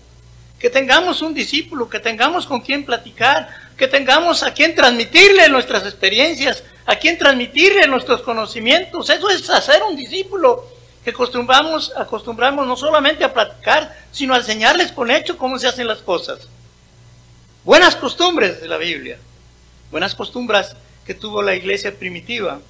Que 0.59 0.71
tengamos 0.71 1.23
un 1.23 1.35
discípulo, 1.35 1.89
que 1.89 2.01
tengamos 2.01 2.47
con 2.47 2.61
quien 2.61 2.85
platicar, 2.85 3.49
que 3.77 3.87
tengamos 3.87 4.43
a 4.43 4.53
quien 4.53 4.75
transmitirle 4.75 5.49
nuestras 5.49 5.85
experiencias, 5.85 6.65
a 6.85 6.97
quien 6.97 7.17
transmitirle 7.17 7.87
nuestros 7.87 8.23
conocimientos. 8.23 9.09
Eso 9.09 9.31
es 9.31 9.49
hacer 9.51 9.83
un 9.83 9.97
discípulo 9.97 10.67
que 11.05 11.11
acostumbramos, 11.11 11.93
acostumbramos 11.97 12.67
no 12.67 12.77
solamente 12.77 13.25
a 13.25 13.33
platicar, 13.33 13.97
sino 14.11 14.35
a 14.35 14.39
enseñarles 14.39 14.91
con 14.91 15.11
hecho 15.11 15.39
cómo 15.39 15.59
se 15.59 15.69
hacen 15.69 15.87
las 15.87 15.99
cosas. 15.99 16.49
Buenas 17.65 17.95
costumbres 17.95 18.61
de 18.61 18.69
la 18.69 18.79
Biblia, 18.79 19.19
buenas 19.91 20.15
costumbres 20.15 20.75
que 21.07 21.15
tuvo 21.15 21.43
la 21.43 21.55
iglesia 21.55 21.97
primitiva. 21.97 22.61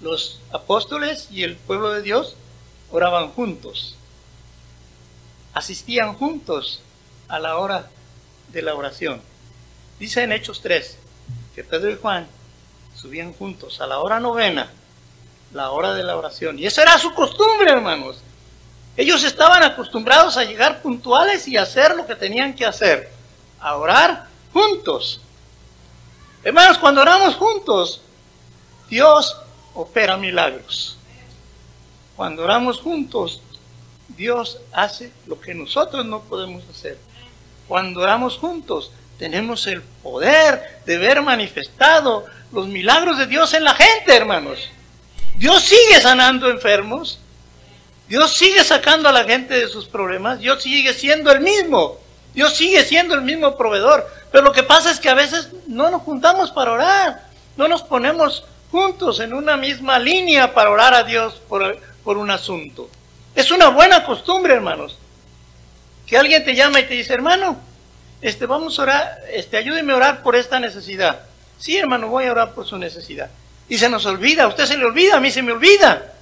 Los 0.00 0.40
apóstoles 0.52 1.28
y 1.30 1.42
el 1.42 1.56
pueblo 1.56 1.90
de 1.90 2.02
Dios 2.02 2.36
oraban 2.90 3.30
juntos, 3.30 3.96
asistían 5.54 6.14
juntos 6.14 6.82
a 7.28 7.38
la 7.38 7.56
hora 7.58 7.90
de 8.48 8.62
la 8.62 8.74
oración. 8.74 9.20
Dice 9.98 10.22
en 10.22 10.32
Hechos 10.32 10.60
3 10.62 10.98
que 11.54 11.64
Pedro 11.64 11.90
y 11.90 11.96
Juan 11.96 12.26
subían 12.94 13.32
juntos 13.32 13.80
a 13.80 13.86
la 13.86 14.00
hora 14.00 14.20
novena, 14.20 14.70
la 15.52 15.70
hora 15.70 15.94
de 15.94 16.02
la 16.02 16.16
oración. 16.16 16.58
Y 16.58 16.66
esa 16.66 16.82
era 16.82 16.98
su 16.98 17.12
costumbre, 17.14 17.70
hermanos. 17.70 18.22
Ellos 18.96 19.22
estaban 19.24 19.62
acostumbrados 19.62 20.36
a 20.36 20.44
llegar 20.44 20.82
puntuales 20.82 21.46
y 21.48 21.56
hacer 21.56 21.94
lo 21.96 22.06
que 22.06 22.16
tenían 22.16 22.54
que 22.54 22.66
hacer, 22.66 23.10
a 23.60 23.76
orar 23.76 24.26
juntos. 24.52 25.20
Hermanos, 26.42 26.78
cuando 26.78 27.02
oramos 27.02 27.36
juntos, 27.36 28.02
Dios 28.88 29.36
opera 29.74 30.16
milagros. 30.16 30.98
Cuando 32.20 32.44
oramos 32.44 32.80
juntos, 32.80 33.40
Dios 34.08 34.58
hace 34.72 35.10
lo 35.26 35.40
que 35.40 35.54
nosotros 35.54 36.04
no 36.04 36.20
podemos 36.20 36.62
hacer. 36.68 36.98
Cuando 37.66 38.02
oramos 38.02 38.36
juntos, 38.36 38.92
tenemos 39.18 39.66
el 39.66 39.80
poder 39.80 40.82
de 40.84 40.98
ver 40.98 41.22
manifestado 41.22 42.26
los 42.52 42.68
milagros 42.68 43.16
de 43.16 43.26
Dios 43.26 43.54
en 43.54 43.64
la 43.64 43.72
gente, 43.72 44.14
hermanos. 44.14 44.68
Dios 45.38 45.62
sigue 45.62 45.98
sanando 45.98 46.50
enfermos. 46.50 47.20
Dios 48.06 48.34
sigue 48.34 48.64
sacando 48.64 49.08
a 49.08 49.12
la 49.12 49.24
gente 49.24 49.54
de 49.54 49.68
sus 49.68 49.86
problemas. 49.86 50.40
Dios 50.40 50.62
sigue 50.62 50.92
siendo 50.92 51.32
el 51.32 51.40
mismo. 51.40 51.96
Dios 52.34 52.54
sigue 52.54 52.84
siendo 52.84 53.14
el 53.14 53.22
mismo 53.22 53.56
proveedor. 53.56 54.06
Pero 54.30 54.44
lo 54.44 54.52
que 54.52 54.62
pasa 54.62 54.90
es 54.90 55.00
que 55.00 55.08
a 55.08 55.14
veces 55.14 55.48
no 55.66 55.88
nos 55.88 56.02
juntamos 56.02 56.50
para 56.50 56.72
orar. 56.72 57.30
No 57.56 57.66
nos 57.66 57.82
ponemos 57.82 58.44
juntos 58.70 59.20
en 59.20 59.32
una 59.32 59.56
misma 59.56 59.98
línea 59.98 60.52
para 60.52 60.68
orar 60.68 60.92
a 60.92 61.02
Dios 61.02 61.40
por, 61.48 61.80
por 62.04 62.18
un 62.18 62.30
asunto. 62.30 62.88
Es 63.34 63.50
una 63.50 63.68
buena 63.68 64.04
costumbre, 64.04 64.54
hermanos. 64.54 64.98
Que 66.06 66.18
alguien 66.18 66.44
te 66.44 66.54
llama 66.54 66.80
y 66.80 66.86
te 66.86 66.94
dice, 66.94 67.14
hermano, 67.14 67.56
este, 68.20 68.46
vamos 68.46 68.78
a 68.78 68.82
orar, 68.82 69.18
este, 69.32 69.56
ayúdeme 69.56 69.92
a 69.92 69.96
orar 69.96 70.22
por 70.22 70.36
esta 70.36 70.58
necesidad. 70.60 71.20
Sí, 71.58 71.76
hermano, 71.76 72.08
voy 72.08 72.26
a 72.26 72.32
orar 72.32 72.52
por 72.52 72.66
su 72.66 72.76
necesidad. 72.78 73.30
Y 73.68 73.78
se 73.78 73.88
nos 73.88 74.04
olvida, 74.06 74.44
a 74.44 74.48
usted 74.48 74.66
se 74.66 74.76
le 74.76 74.84
olvida, 74.84 75.16
a 75.16 75.20
mí 75.20 75.30
se 75.30 75.42
me 75.42 75.52
olvida. 75.52 76.14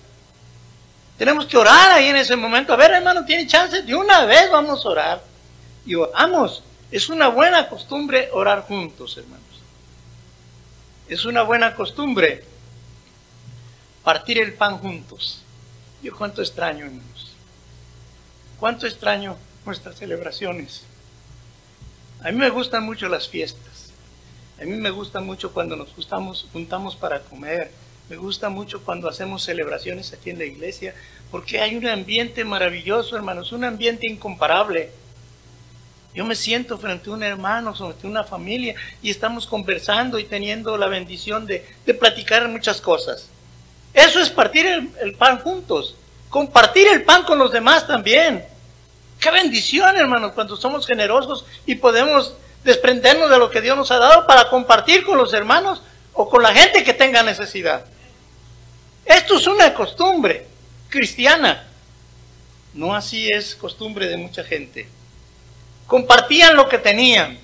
Tenemos 1.17 1.47
que 1.47 1.57
orar 1.57 1.91
ahí 1.93 2.09
en 2.09 2.17
ese 2.17 2.37
momento. 2.37 2.73
A 2.73 2.77
ver, 2.77 2.93
hermano, 2.93 3.25
tiene 3.25 3.47
chance, 3.47 3.83
de 3.83 3.95
una 3.95 4.25
vez 4.25 4.51
vamos 4.51 4.85
a 4.85 4.89
orar. 4.89 5.23
Y 5.87 5.95
oramos. 5.95 6.63
Es 6.91 7.09
una 7.09 7.29
buena 7.29 7.69
costumbre 7.69 8.29
orar 8.33 8.63
juntos, 8.63 9.17
hermanos. 9.17 9.43
Es 11.09 11.25
una 11.25 11.43
buena 11.43 11.75
costumbre 11.75 12.45
partir 14.05 14.39
el 14.39 14.55
pan 14.55 14.79
juntos. 14.79 15.43
Yo 16.03 16.17
cuánto 16.17 16.43
extraño, 16.43 16.87
hermanos. 16.87 17.33
Cuánto 18.59 18.87
extraño 18.87 19.37
nuestras 19.65 19.97
celebraciones. 19.97 20.85
A 22.23 22.31
mí 22.31 22.39
me 22.39 22.51
gustan 22.51 22.85
mucho 22.85 23.09
las 23.09 23.29
fiestas. 23.29 23.91
A 24.61 24.65
mí 24.65 24.73
me 24.77 24.91
gusta 24.91 25.21
mucho 25.21 25.53
cuando 25.53 25.77
nos 25.77 25.95
gustamos, 25.95 26.47
juntamos 26.53 26.97
para 26.97 27.21
comer. 27.21 27.71
Me 28.09 28.17
gusta 28.17 28.49
mucho 28.49 28.83
cuando 28.83 29.09
hacemos 29.09 29.45
celebraciones 29.45 30.13
aquí 30.13 30.31
en 30.31 30.39
la 30.39 30.47
iglesia, 30.47 30.95
porque 31.31 31.61
hay 31.61 31.77
un 31.77 31.87
ambiente 31.87 32.45
maravilloso, 32.45 33.17
hermanos, 33.17 33.53
un 33.53 33.65
ambiente 33.65 34.11
incomparable. 34.11 34.91
Yo 36.15 36.25
me 36.25 36.35
siento 36.35 36.79
frente 36.79 37.11
a 37.11 37.13
un 37.13 37.23
hermano, 37.23 37.75
frente 37.75 38.07
a 38.07 38.11
una 38.11 38.25
familia, 38.25 38.75
y 39.03 39.11
estamos 39.11 39.47
conversando 39.47 40.19
y 40.19 40.25
teniendo 40.25 40.77
la 40.79 40.89
bendición 40.89 41.47
de, 41.47 41.65
platicar 42.01 42.49
muchas 42.49 42.81
cosas. 42.81 43.29
Eso 43.93 44.21
es 44.21 44.31
partir 44.31 44.67
el 45.01 45.15
pan 45.15 45.41
juntos, 45.41 45.95
compartir 46.29 46.89
el 46.89 47.03
pan 47.03 47.25
con 47.25 47.39
los 47.39 47.53
demás 47.53 47.87
también. 47.87 48.45
Qué 49.19 49.31
bendición, 49.31 49.97
hermanos, 49.97 50.33
cuando 50.33 50.57
somos 50.57 50.87
generosos 50.87 51.45
y 51.67 51.75
podemos 51.75 52.35
desprendernos 52.65 53.31
de 53.31 53.39
lo 53.39 53.51
que 53.51 53.61
Dios 53.61 53.77
nos 53.77 53.91
ha 53.91 53.99
dado 53.99 54.27
para 54.27 54.49
compartir 54.49 55.05
con 55.05 55.19
los 55.19 55.33
hermanos 55.33 55.83
o 56.13 56.29
con 56.29 56.43
la 56.43 56.55
gente 56.55 56.85
que 56.85 56.95
tenga 56.95 57.23
necesidad. 57.23 57.85
Esto 59.05 59.37
es 59.39 59.47
una 59.47 59.73
costumbre 59.75 60.47
cristiana. 60.89 61.67
No 62.75 62.95
así 62.95 63.29
es 63.29 63.57
costumbre 63.57 64.07
de 64.07 64.17
mucha 64.17 64.45
gente. 64.45 64.89
Compartían 65.87 66.55
lo 66.55 66.69
que 66.69 66.79
tenían. 66.79 67.39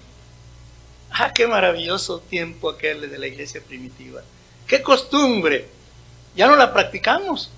Ah, 1.10 1.32
qué 1.32 1.46
maravilloso 1.46 2.20
tiempo 2.20 2.68
aquel 2.68 3.10
de 3.10 3.18
la 3.18 3.26
iglesia 3.26 3.62
primitiva. 3.66 4.22
Qué 4.66 4.82
costumbre. 4.82 5.68
Ya 6.34 6.46
no 6.46 6.56
la 6.56 6.72
practicamos. 6.72 7.50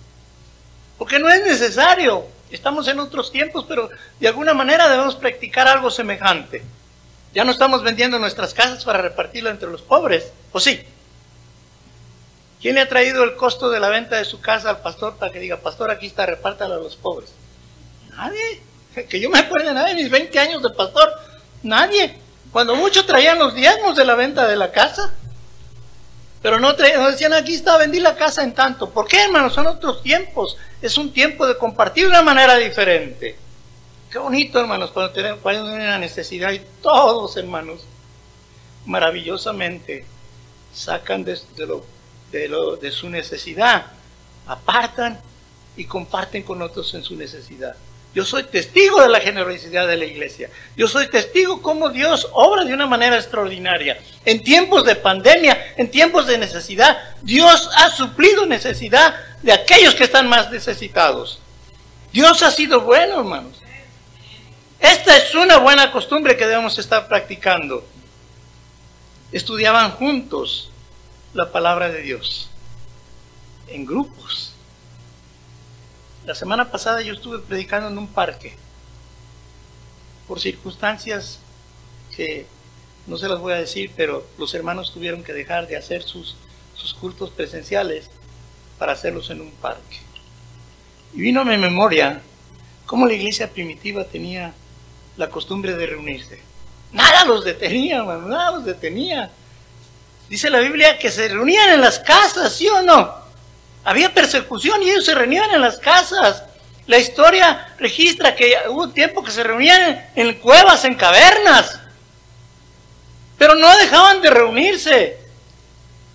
Porque 0.98 1.18
no 1.18 1.28
es 1.28 1.42
necesario. 1.44 2.26
Estamos 2.50 2.86
en 2.88 3.00
otros 3.00 3.32
tiempos, 3.32 3.64
pero 3.68 3.90
de 4.20 4.28
alguna 4.28 4.54
manera 4.54 4.88
debemos 4.88 5.16
practicar 5.16 5.66
algo 5.66 5.90
semejante. 5.90 6.62
Ya 7.34 7.44
no 7.44 7.52
estamos 7.52 7.82
vendiendo 7.82 8.18
nuestras 8.18 8.54
casas 8.54 8.84
para 8.84 9.02
repartirlo 9.02 9.50
entre 9.50 9.68
los 9.68 9.82
pobres, 9.82 10.32
¿o 10.52 10.60
sí? 10.60 10.80
¿Quién 12.62 12.76
le 12.76 12.80
ha 12.80 12.88
traído 12.88 13.24
el 13.24 13.36
costo 13.36 13.68
de 13.68 13.78
la 13.78 13.88
venta 13.88 14.16
de 14.16 14.24
su 14.24 14.40
casa 14.40 14.70
al 14.70 14.80
pastor 14.80 15.16
para 15.16 15.30
que 15.30 15.40
diga, 15.40 15.58
pastor, 15.58 15.90
aquí 15.90 16.06
está, 16.06 16.24
repártalo 16.24 16.74
a 16.74 16.78
los 16.78 16.96
pobres? 16.96 17.30
Nadie. 18.16 18.62
Que 19.10 19.20
yo 19.20 19.28
me 19.28 19.38
acuerde, 19.38 19.74
nadie 19.74 19.94
mis 19.94 20.08
20 20.08 20.38
años 20.38 20.62
de 20.62 20.70
pastor, 20.70 21.12
nadie. 21.62 22.16
Cuando 22.50 22.74
muchos 22.74 23.04
traían 23.04 23.38
los 23.38 23.54
diezmos 23.54 23.94
de 23.96 24.06
la 24.06 24.14
venta 24.14 24.46
de 24.46 24.56
la 24.56 24.72
casa, 24.72 25.12
pero 26.42 26.60
no, 26.60 26.74
decían, 26.74 27.32
aquí 27.32 27.54
está, 27.54 27.76
vendí 27.76 27.98
la 27.98 28.16
casa 28.16 28.42
en 28.42 28.54
tanto. 28.54 28.90
¿Por 28.90 29.08
qué, 29.08 29.24
hermanos? 29.24 29.54
Son 29.54 29.66
otros 29.66 30.02
tiempos. 30.02 30.56
Es 30.80 30.98
un 30.98 31.12
tiempo 31.12 31.46
de 31.46 31.56
compartir 31.56 32.04
de 32.04 32.10
una 32.10 32.22
manera 32.22 32.56
diferente. 32.56 33.36
Qué 34.10 34.18
bonito, 34.18 34.60
hermanos, 34.60 34.90
cuando 34.92 35.12
tienen 35.12 35.38
una 35.42 35.98
necesidad 35.98 36.52
y 36.52 36.60
todos, 36.80 37.36
hermanos, 37.36 37.84
maravillosamente 38.84 40.04
sacan 40.72 41.24
de, 41.24 41.38
lo, 41.58 41.84
de, 42.30 42.48
lo, 42.48 42.76
de 42.76 42.92
su 42.92 43.08
necesidad, 43.08 43.86
apartan 44.46 45.18
y 45.76 45.84
comparten 45.86 46.42
con 46.42 46.62
otros 46.62 46.94
en 46.94 47.02
su 47.02 47.16
necesidad. 47.16 47.76
Yo 48.16 48.24
soy 48.24 48.44
testigo 48.44 49.02
de 49.02 49.10
la 49.10 49.20
generosidad 49.20 49.86
de 49.86 49.98
la 49.98 50.06
iglesia. 50.06 50.48
Yo 50.74 50.88
soy 50.88 51.06
testigo 51.10 51.60
cómo 51.60 51.90
Dios 51.90 52.26
obra 52.32 52.64
de 52.64 52.72
una 52.72 52.86
manera 52.86 53.16
extraordinaria. 53.16 53.98
En 54.24 54.42
tiempos 54.42 54.86
de 54.86 54.96
pandemia, 54.96 55.74
en 55.76 55.90
tiempos 55.90 56.26
de 56.26 56.38
necesidad, 56.38 56.96
Dios 57.20 57.68
ha 57.76 57.90
suplido 57.90 58.46
necesidad 58.46 59.14
de 59.42 59.52
aquellos 59.52 59.94
que 59.94 60.04
están 60.04 60.30
más 60.30 60.50
necesitados. 60.50 61.40
Dios 62.10 62.42
ha 62.42 62.50
sido 62.50 62.80
bueno, 62.80 63.18
hermanos. 63.18 63.60
Esta 64.80 65.14
es 65.14 65.34
una 65.34 65.58
buena 65.58 65.92
costumbre 65.92 66.38
que 66.38 66.46
debemos 66.46 66.78
estar 66.78 67.08
practicando. 67.08 67.86
Estudiaban 69.30 69.90
juntos 69.90 70.70
la 71.34 71.52
palabra 71.52 71.90
de 71.90 72.00
Dios, 72.00 72.48
en 73.68 73.84
grupos. 73.84 74.55
La 76.26 76.34
semana 76.34 76.72
pasada 76.72 77.02
yo 77.02 77.14
estuve 77.14 77.38
predicando 77.38 77.88
en 77.88 77.96
un 77.96 78.08
parque, 78.08 78.56
por 80.26 80.40
circunstancias 80.40 81.38
que 82.16 82.46
no 83.06 83.16
se 83.16 83.28
las 83.28 83.38
voy 83.38 83.52
a 83.52 83.58
decir, 83.58 83.92
pero 83.96 84.26
los 84.36 84.52
hermanos 84.52 84.92
tuvieron 84.92 85.22
que 85.22 85.32
dejar 85.32 85.68
de 85.68 85.76
hacer 85.76 86.02
sus, 86.02 86.34
sus 86.74 86.94
cultos 86.94 87.30
presenciales 87.30 88.10
para 88.76 88.90
hacerlos 88.90 89.30
en 89.30 89.40
un 89.40 89.52
parque. 89.52 89.98
Y 91.14 91.20
vino 91.20 91.42
a 91.42 91.44
mi 91.44 91.56
memoria 91.58 92.20
cómo 92.86 93.06
la 93.06 93.12
iglesia 93.12 93.48
primitiva 93.48 94.02
tenía 94.02 94.52
la 95.16 95.30
costumbre 95.30 95.76
de 95.76 95.86
reunirse. 95.86 96.40
Nada 96.90 97.24
los 97.24 97.44
detenía, 97.44 98.02
nada 98.02 98.50
los 98.50 98.64
detenía. 98.64 99.30
Dice 100.28 100.50
la 100.50 100.58
Biblia 100.58 100.98
que 100.98 101.12
se 101.12 101.28
reunían 101.28 101.70
en 101.70 101.80
las 101.80 102.00
casas, 102.00 102.52
¿sí 102.52 102.66
o 102.66 102.82
no? 102.82 103.25
Había 103.86 104.12
persecución 104.12 104.82
y 104.82 104.90
ellos 104.90 105.04
se 105.04 105.14
reunían 105.14 105.48
en 105.52 105.60
las 105.60 105.78
casas. 105.78 106.42
La 106.88 106.98
historia 106.98 107.72
registra 107.78 108.34
que 108.34 108.52
hubo 108.68 108.88
tiempo 108.88 109.22
que 109.22 109.30
se 109.30 109.44
reunían 109.44 110.10
en 110.16 110.34
cuevas, 110.40 110.84
en 110.84 110.96
cavernas. 110.96 111.78
Pero 113.38 113.54
no 113.54 113.76
dejaban 113.76 114.20
de 114.22 114.30
reunirse. 114.30 115.20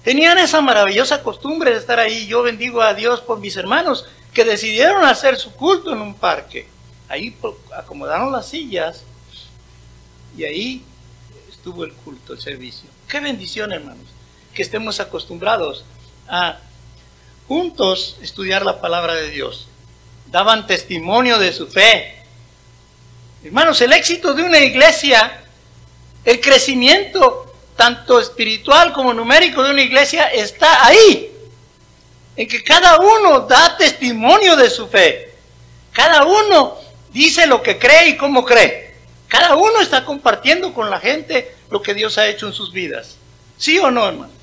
Tenían 0.04 0.38
esa 0.38 0.60
maravillosa 0.60 1.24
costumbre 1.24 1.72
de 1.72 1.78
estar 1.78 1.98
ahí. 1.98 2.28
Yo 2.28 2.44
bendigo 2.44 2.82
a 2.82 2.94
Dios 2.94 3.22
por 3.22 3.40
mis 3.40 3.56
hermanos 3.56 4.06
que 4.34 4.44
decidieron 4.44 5.06
hacer 5.06 5.38
su 5.38 5.54
culto 5.54 5.94
en 5.94 6.02
un 6.02 6.16
parque. 6.16 6.68
Ahí 7.08 7.38
acomodaron 7.74 8.34
las 8.34 8.50
sillas 8.50 9.04
y 10.36 10.44
ahí 10.44 10.84
estuvo 11.50 11.86
el 11.86 11.94
culto, 11.94 12.34
el 12.34 12.42
servicio. 12.42 12.90
Qué 13.08 13.22
bendición, 13.22 13.72
hermanos, 13.72 14.08
que 14.54 14.62
estemos 14.62 15.00
acostumbrados 15.00 15.86
a 16.28 16.60
juntos 17.52 18.16
estudiar 18.22 18.64
la 18.64 18.80
palabra 18.80 19.14
de 19.14 19.30
Dios. 19.30 19.68
Daban 20.28 20.68
testimonio 20.68 21.38
de 21.38 21.52
su 21.52 21.68
fe. 21.68 22.16
Hermanos, 23.44 23.82
el 23.82 23.92
éxito 23.92 24.34
de 24.34 24.42
una 24.42 24.60
iglesia, 24.60 25.44
el 26.24 26.40
crecimiento 26.40 27.54
tanto 27.76 28.22
espiritual 28.22 28.94
como 28.94 29.14
numérico 29.14 29.64
de 29.64 29.72
una 29.72 29.82
iglesia 29.82 30.28
está 30.28 30.86
ahí, 30.86 31.30
en 32.38 32.48
que 32.48 32.64
cada 32.64 32.98
uno 33.02 33.42
da 33.42 33.76
testimonio 33.76 34.56
de 34.56 34.70
su 34.70 34.88
fe. 34.88 35.34
Cada 35.92 36.24
uno 36.24 36.78
dice 37.12 37.48
lo 37.48 37.62
que 37.62 37.78
cree 37.78 38.12
y 38.12 38.18
cómo 38.18 38.46
cree. 38.46 38.96
Cada 39.28 39.58
uno 39.58 39.82
está 39.82 40.06
compartiendo 40.06 40.74
con 40.74 40.90
la 40.90 41.02
gente 41.02 41.54
lo 41.70 41.82
que 41.82 41.94
Dios 41.94 42.18
ha 42.18 42.30
hecho 42.30 42.48
en 42.48 42.54
sus 42.54 42.72
vidas. 42.72 43.18
¿Sí 43.58 43.78
o 43.78 43.92
no, 43.92 44.08
hermano? 44.08 44.41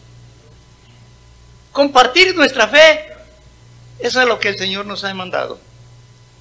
Compartir 1.73 2.35
nuestra 2.35 2.69
fe, 2.69 3.13
eso 3.99 4.21
es 4.21 4.29
lo 4.29 4.39
que 4.39 4.49
el 4.49 4.59
Señor 4.59 4.87
nos 4.87 5.05
ha 5.05 5.09
demandado. 5.09 5.59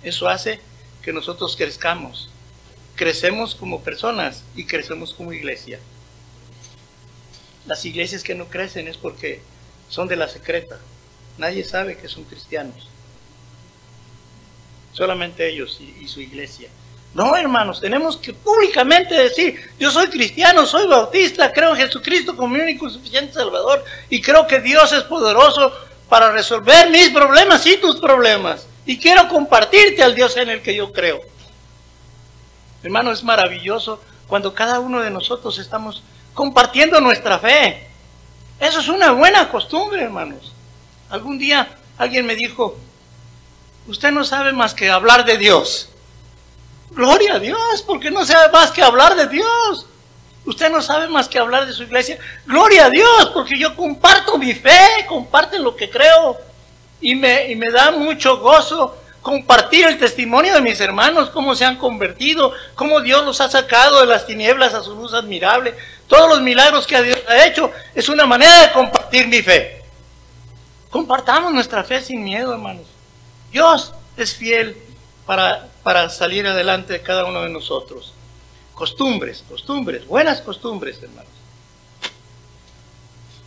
Eso 0.04 0.28
hace 0.28 0.60
que 1.02 1.14
nosotros 1.14 1.56
crezcamos. 1.56 2.30
Crecemos 2.96 3.56
como 3.56 3.84
personas 3.84 4.44
y 4.56 4.66
crecemos 4.66 5.14
como 5.14 5.34
iglesia. 5.34 5.80
Las 7.66 7.86
iglesias 7.86 8.24
que 8.24 8.36
no 8.36 8.48
crecen 8.48 8.88
es 8.88 8.98
porque 8.98 9.42
son 9.90 10.08
de 10.08 10.16
la 10.16 10.28
secreta. 10.28 10.80
Nadie 11.38 11.64
sabe 11.64 11.98
que 11.98 12.08
son 12.08 12.24
cristianos 12.24 12.88
solamente 14.98 15.48
ellos 15.48 15.80
y, 15.80 16.08
su 16.08 16.22
iglesia. 16.22 16.70
No, 17.14 17.36
hermanos, 17.36 17.82
tenemos 17.82 18.18
que 18.18 18.34
públicamente 18.34 19.16
decir, 19.16 19.72
yo 19.80 19.90
soy 19.90 20.08
cristiano, 20.08 20.66
soy 20.66 20.88
bautista, 20.88 21.52
creo 21.52 21.72
en 21.72 21.78
Jesucristo 21.78 22.36
como 22.36 22.50
mi 22.50 22.60
único 22.60 22.88
y 22.88 22.92
suficiente 22.92 23.34
Salvador 23.34 23.84
y 24.10 24.22
creo 24.22 24.46
que 24.46 24.60
Dios 24.60 24.92
es 24.94 25.04
poderoso 25.04 25.72
para 26.10 26.32
resolver 26.32 26.90
mis 26.90 27.10
problemas 27.10 27.66
y 27.66 27.78
tus 27.78 27.96
problemas. 27.98 28.68
Y 28.86 29.00
quiero 29.00 29.28
compartirte 29.28 30.04
al 30.04 30.16
Dios 30.16 30.38
en 30.38 30.50
el 30.50 30.62
que 30.62 30.76
yo 30.76 30.92
creo. 30.94 31.22
Hermano, 32.84 33.12
es 33.12 33.24
maravilloso 33.24 34.02
cuando 34.28 34.54
cada 34.54 34.80
uno 34.80 35.02
de 35.02 35.10
nosotros 35.10 35.58
estamos 35.58 36.04
compartiendo 36.34 37.02
nuestra 37.02 37.40
fe. 37.40 37.88
Eso 38.60 38.80
es 38.80 38.88
una 38.88 39.12
buena 39.12 39.50
costumbre, 39.50 40.04
hermanos. 40.04 40.54
Algún 41.10 41.40
día 41.40 41.68
alguien 41.98 42.26
me 42.26 42.36
dijo, 42.36 42.78
Usted 43.88 44.12
no 44.12 44.26
sabe 44.26 44.52
más 44.52 44.74
que 44.74 44.90
hablar 44.90 45.24
de 45.24 45.38
Dios. 45.38 45.90
Gloria 46.92 47.36
a 47.36 47.40
Dios, 47.40 47.84
porque 47.86 48.10
no 48.10 48.26
sabe 48.26 48.52
más 48.52 48.72
que 48.72 48.82
hablar 48.82 49.16
de 49.16 49.28
Dios. 49.28 49.86
Usted 50.46 50.72
no 50.72 50.82
sabe 50.82 51.08
más 51.10 51.28
que 51.28 51.40
hablar 51.40 51.66
de 51.66 51.74
su 51.74 51.84
iglesia. 51.84 52.18
Gloria 52.46 52.86
a 52.86 52.90
Dios, 52.90 53.32
porque 53.34 53.60
yo 53.60 53.76
comparto 53.76 54.38
mi 54.38 54.54
fe, 54.54 55.06
comparto 55.08 55.58
lo 55.58 55.76
que 55.76 55.90
creo. 55.90 56.38
Y 57.02 57.16
me, 57.16 57.52
y 57.52 57.56
me 57.56 57.70
da 57.70 57.92
mucho 57.92 58.40
gozo 58.40 58.98
compartir 59.22 59.86
el 59.86 60.00
testimonio 60.00 60.54
de 60.54 60.62
mis 60.62 60.80
hermanos, 60.80 61.30
cómo 61.32 61.54
se 61.54 61.66
han 61.66 61.76
convertido, 61.76 62.54
cómo 62.76 63.02
Dios 63.02 63.26
los 63.26 63.42
ha 63.42 63.50
sacado 63.50 64.00
de 64.00 64.06
las 64.06 64.26
tinieblas 64.26 64.74
a 64.74 64.82
su 64.82 64.96
luz 64.96 65.14
admirable. 65.14 65.76
Todos 66.08 66.30
los 66.30 66.42
milagros 66.42 66.88
que 66.88 67.04
Dios 67.04 67.20
ha 67.28 67.46
hecho 67.46 67.70
es 67.94 68.08
una 68.08 68.26
manera 68.26 68.62
de 68.62 68.72
compartir 68.72 69.28
mi 69.28 69.42
fe. 69.42 69.84
Compartamos 70.90 71.54
nuestra 71.54 71.84
fe 71.84 72.02
sin 72.02 72.24
miedo, 72.24 72.54
hermanos. 72.54 72.86
Dios 73.52 73.94
es 74.16 74.34
fiel 74.34 74.78
para, 75.26 75.68
para 75.88 76.10
salir 76.10 76.46
adelante 76.46 76.92
de 76.92 77.02
cada 77.02 77.24
uno 77.24 77.44
de 77.44 77.50
nosotros. 77.50 78.12
Costumbres, 78.74 79.42
costumbres, 79.48 80.06
buenas 80.06 80.42
costumbres, 80.42 81.02
hermanos. 81.02 81.32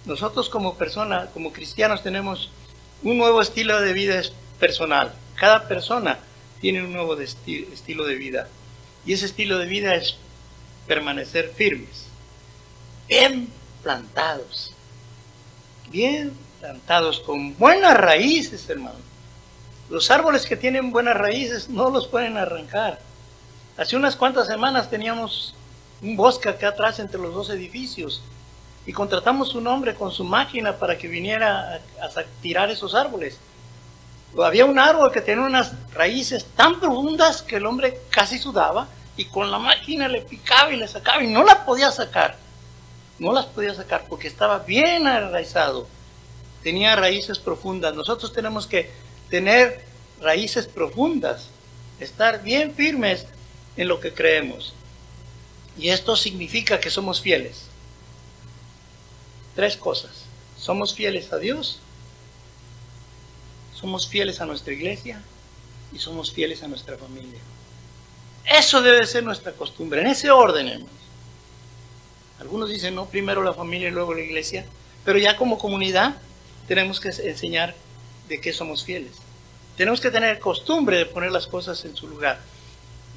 Nosotros 0.06 0.48
como 0.48 0.74
personas, 0.78 1.28
como 1.34 1.52
cristianos, 1.52 2.02
tenemos 2.02 2.48
un 3.02 3.18
nuevo 3.18 3.42
estilo 3.42 3.78
de 3.82 3.92
vida 3.92 4.22
personal. 4.58 5.12
Cada 5.34 5.68
persona 5.68 6.18
tiene 6.62 6.82
un 6.82 6.94
nuevo 6.94 7.20
estilo 7.20 8.06
de 8.06 8.14
vida. 8.14 8.48
Y 9.04 9.12
ese 9.12 9.26
estilo 9.26 9.58
de 9.58 9.66
vida 9.66 9.94
es 9.94 10.16
permanecer 10.86 11.52
firmes, 11.54 12.06
bien 13.06 13.50
plantados, 13.82 14.72
bien 15.90 16.32
plantados, 16.58 17.20
con 17.20 17.54
buenas 17.58 17.98
raíces, 17.98 18.66
hermanos. 18.70 19.02
Los 19.90 20.08
árboles 20.12 20.46
que 20.46 20.56
tienen 20.56 20.92
buenas 20.92 21.16
raíces 21.16 21.68
no 21.68 21.90
los 21.90 22.06
pueden 22.06 22.36
arrancar. 22.36 23.00
Hace 23.76 23.96
unas 23.96 24.14
cuantas 24.14 24.46
semanas 24.46 24.88
teníamos 24.88 25.56
un 26.00 26.16
bosque 26.16 26.48
acá 26.48 26.68
atrás 26.68 27.00
entre 27.00 27.20
los 27.20 27.34
dos 27.34 27.50
edificios 27.50 28.22
y 28.86 28.92
contratamos 28.92 29.56
un 29.56 29.66
hombre 29.66 29.96
con 29.96 30.12
su 30.12 30.22
máquina 30.22 30.76
para 30.76 30.96
que 30.96 31.08
viniera 31.08 31.80
a, 32.00 32.22
tirar 32.40 32.70
esos 32.70 32.94
árboles. 32.94 33.40
Había 34.40 34.64
un 34.64 34.78
árbol 34.78 35.10
que 35.10 35.22
tenía 35.22 35.44
unas 35.44 35.72
raíces 35.92 36.46
tan 36.54 36.78
profundas 36.78 37.42
que 37.42 37.56
el 37.56 37.66
hombre 37.66 38.00
casi 38.10 38.38
sudaba 38.38 38.86
y 39.16 39.24
con 39.24 39.50
la 39.50 39.58
máquina 39.58 40.06
le 40.06 40.22
picaba 40.22 40.72
y 40.72 40.76
le 40.76 40.86
sacaba 40.86 41.20
y 41.24 41.26
no 41.26 41.42
la 41.42 41.64
podía 41.64 41.90
sacar. 41.90 42.36
No 43.18 43.32
las 43.32 43.46
podía 43.46 43.74
sacar 43.74 44.04
porque 44.08 44.28
estaba 44.28 44.60
bien 44.60 45.08
arraizado. 45.08 45.88
Tenía 46.62 46.94
raíces 46.94 47.40
profundas. 47.40 47.92
Nosotros 47.96 48.32
tenemos 48.32 48.68
que 48.68 49.09
tener 49.30 49.80
raíces 50.20 50.66
profundas, 50.66 51.48
estar 51.98 52.42
bien 52.42 52.74
firmes 52.74 53.26
en 53.76 53.88
lo 53.88 54.00
que 54.00 54.12
creemos. 54.12 54.74
Y 55.78 55.88
esto 55.88 56.16
significa 56.16 56.80
que 56.80 56.90
somos 56.90 57.20
fieles. 57.20 57.62
Tres 59.54 59.76
cosas. 59.76 60.24
Somos 60.58 60.94
fieles 60.94 61.32
a 61.32 61.38
Dios, 61.38 61.80
somos 63.74 64.06
fieles 64.06 64.42
a 64.42 64.46
nuestra 64.46 64.74
iglesia 64.74 65.22
y 65.90 65.98
somos 65.98 66.32
fieles 66.32 66.62
a 66.62 66.68
nuestra 66.68 66.98
familia. 66.98 67.40
Eso 68.44 68.82
debe 68.82 69.06
ser 69.06 69.24
nuestra 69.24 69.52
costumbre, 69.52 70.02
en 70.02 70.08
ese 70.08 70.30
orden, 70.30 70.68
hermanos. 70.68 70.92
Algunos 72.40 72.68
dicen, 72.68 72.94
no, 72.94 73.06
primero 73.06 73.42
la 73.42 73.54
familia 73.54 73.88
y 73.88 73.90
luego 73.90 74.12
la 74.12 74.20
iglesia, 74.20 74.66
pero 75.04 75.18
ya 75.18 75.36
como 75.36 75.58
comunidad 75.58 76.16
tenemos 76.68 77.00
que 77.00 77.08
enseñar 77.08 77.74
de 78.30 78.40
qué 78.40 78.52
somos 78.52 78.84
fieles. 78.84 79.12
Tenemos 79.76 80.00
que 80.00 80.10
tener 80.10 80.38
costumbre 80.38 80.96
de 80.96 81.06
poner 81.06 81.32
las 81.32 81.46
cosas 81.46 81.84
en 81.84 81.96
su 81.96 82.06
lugar. 82.08 82.40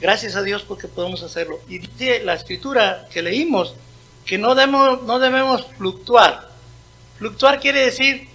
Gracias 0.02 0.36
a 0.36 0.42
Dios 0.42 0.64
porque 0.64 0.88
podemos 0.88 1.22
hacerlo. 1.22 1.60
Y 1.70 1.78
dice 1.78 2.24
la 2.24 2.34
escritura 2.34 3.08
que 3.12 3.22
leímos 3.22 3.76
que 4.26 4.38
no 4.38 4.56
debemos, 4.56 5.04
no 5.04 5.20
debemos 5.20 5.66
fluctuar. 5.78 6.50
Fluctuar 7.18 7.60
quiere 7.60 7.86
decir 7.86 8.28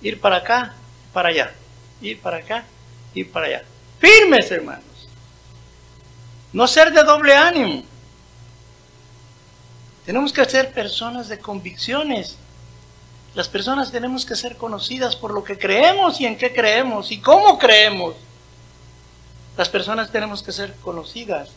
ir 0.00 0.20
para 0.20 0.36
acá, 0.36 0.74
para 1.12 1.28
allá. 1.28 1.52
Ir 2.00 2.18
para 2.20 2.38
acá, 2.38 2.64
ir 3.14 3.30
para 3.30 3.46
allá. 3.46 3.62
Firmes, 3.98 4.50
hermanos. 4.50 5.08
No 6.52 6.66
ser 6.66 6.90
de 6.92 7.02
doble 7.02 7.34
ánimo. 7.34 7.84
Tenemos 10.06 10.32
que 10.32 10.44
ser 10.46 10.72
personas 10.72 11.28
de 11.28 11.38
convicciones. 11.38 12.38
Las 13.34 13.48
personas 13.48 13.92
tenemos 13.92 14.24
que 14.24 14.36
ser 14.36 14.56
conocidas 14.56 15.16
por 15.16 15.32
lo 15.32 15.44
que 15.44 15.58
creemos 15.58 16.20
y 16.20 16.26
en 16.26 16.36
qué 16.36 16.52
creemos 16.52 17.12
y 17.12 17.20
cómo 17.20 17.58
creemos. 17.58 18.14
Las 19.56 19.68
personas 19.68 20.10
tenemos 20.10 20.42
que 20.42 20.52
ser 20.52 20.74
conocidas 20.76 21.50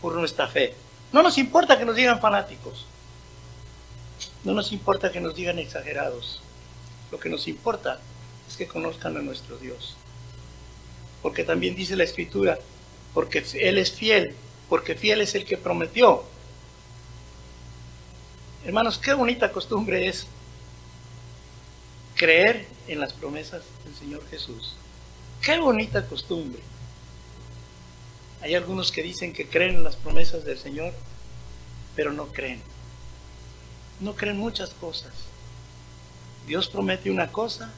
por 0.00 0.14
nuestra 0.14 0.48
fe. 0.48 0.74
No 1.12 1.22
nos 1.22 1.38
importa 1.38 1.78
que 1.78 1.84
nos 1.84 1.96
digan 1.96 2.20
fanáticos. 2.20 2.86
No 4.44 4.52
nos 4.52 4.72
importa 4.72 5.12
que 5.12 5.20
nos 5.20 5.34
digan 5.34 5.58
exagerados. 5.58 6.40
Lo 7.10 7.18
que 7.18 7.28
nos 7.28 7.46
importa 7.48 8.00
es 8.48 8.56
que 8.56 8.66
conozcan 8.66 9.16
a 9.16 9.22
nuestro 9.22 9.56
Dios. 9.58 9.96
Porque 11.22 11.44
también 11.44 11.74
dice 11.74 11.96
la 11.96 12.04
Escritura, 12.04 12.58
porque 13.14 13.44
Él 13.54 13.78
es 13.78 13.92
fiel, 13.92 14.34
porque 14.68 14.94
fiel 14.94 15.20
es 15.20 15.34
el 15.34 15.44
que 15.44 15.56
prometió. 15.56 16.24
Hermanos, 18.64 18.98
qué 18.98 19.14
bonita 19.14 19.52
costumbre 19.52 20.08
es 20.08 20.26
creer 22.16 22.66
en 22.88 22.98
las 22.98 23.12
promesas 23.12 23.62
del 23.84 23.94
Señor 23.94 24.26
Jesús. 24.28 24.74
Qué 25.42 25.58
bonita 25.58 26.06
costumbre. 26.06 26.62
Hay 28.42 28.54
algunos 28.54 28.90
que 28.90 29.02
dicen 29.02 29.32
que 29.32 29.46
creen 29.46 29.76
en 29.76 29.84
las 29.84 29.96
promesas 29.96 30.44
del 30.44 30.58
Señor, 30.58 30.92
pero 31.94 32.12
no 32.12 32.26
creen. 32.28 32.60
No 34.00 34.14
creen 34.14 34.38
muchas 34.38 34.70
cosas. 34.70 35.12
Dios 36.46 36.68
promete 36.68 37.10
una 37.10 37.30
cosa 37.30 37.70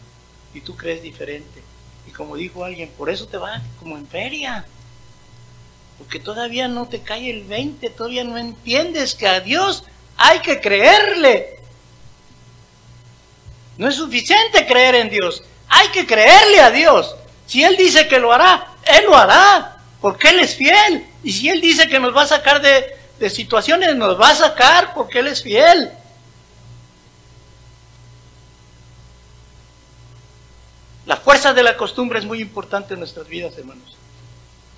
y 0.55 0.61
tú 0.61 0.77
crees 0.77 1.03
diferente. 1.03 1.63
Y 2.07 2.11
como 2.11 2.37
dijo 2.37 2.65
alguien, 2.65 2.91
por 2.97 3.11
eso 3.11 3.27
te 3.27 3.37
va 3.37 3.63
como 3.79 3.97
en 3.97 4.07
feria. 4.07 4.67
Porque 5.99 6.21
todavía 6.21 6.69
no 6.69 6.87
te 6.87 7.01
cae 7.01 7.31
el 7.31 7.45
20, 7.45 7.91
todavía 7.91 8.25
no 8.25 8.39
entiendes 8.39 9.15
que 9.15 9.27
a 9.27 9.41
Dios 9.41 9.85
hay 10.17 10.41
que 10.41 10.61
creerle. 10.61 11.58
No 13.79 13.89
es 13.89 13.95
suficiente 13.95 14.67
creer 14.67 14.97
en 14.97 15.09
Dios, 15.09 15.43
hay 15.69 15.89
que 15.89 16.07
creerle 16.07 16.61
a 16.61 16.71
Dios. 16.71 17.15
Si 17.47 17.65
Él 17.65 17.77
dice 17.77 18.07
que 18.07 18.19
lo 18.19 18.33
hará, 18.33 18.67
Él 18.85 19.07
lo 19.07 19.17
hará, 19.17 19.79
porque 20.01 20.29
Él 20.29 20.41
es 20.41 20.55
fiel. 20.55 21.07
Y 21.25 21.33
si 21.33 21.49
Él 21.49 21.63
dice 21.63 21.89
que 21.89 21.99
nos 21.99 22.15
va 22.15 22.23
a 22.23 22.27
sacar 22.27 22.61
de, 22.61 22.95
de 23.19 23.31
situaciones, 23.31 23.97
nos 23.97 24.21
va 24.21 24.31
a 24.31 24.35
sacar 24.35 24.93
porque 24.93 25.21
Él 25.21 25.29
es 25.29 25.43
fiel. 25.43 25.91
La 31.09 31.17
fuerza 31.17 31.55
de 31.55 31.63
la 31.63 31.79
costumbre 31.79 32.19
es 32.19 32.27
muy 32.27 32.43
importante 32.43 32.93
en 32.93 33.01
nuestras 33.01 33.27
vidas, 33.29 33.57
hermanos. 33.57 33.97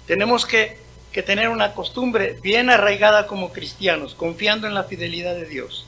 Tenemos 0.07 0.47
que, 0.47 0.79
tener 1.27 1.49
una 1.49 1.75
costumbre 1.75 2.39
bien 2.41 2.71
arraigada 2.71 3.27
como 3.27 3.53
cristianos, 3.53 4.15
confiando 4.15 4.69
en 4.69 4.75
la 4.75 4.85
fidelidad 4.85 5.35
de 5.35 5.45
Dios. 5.45 5.87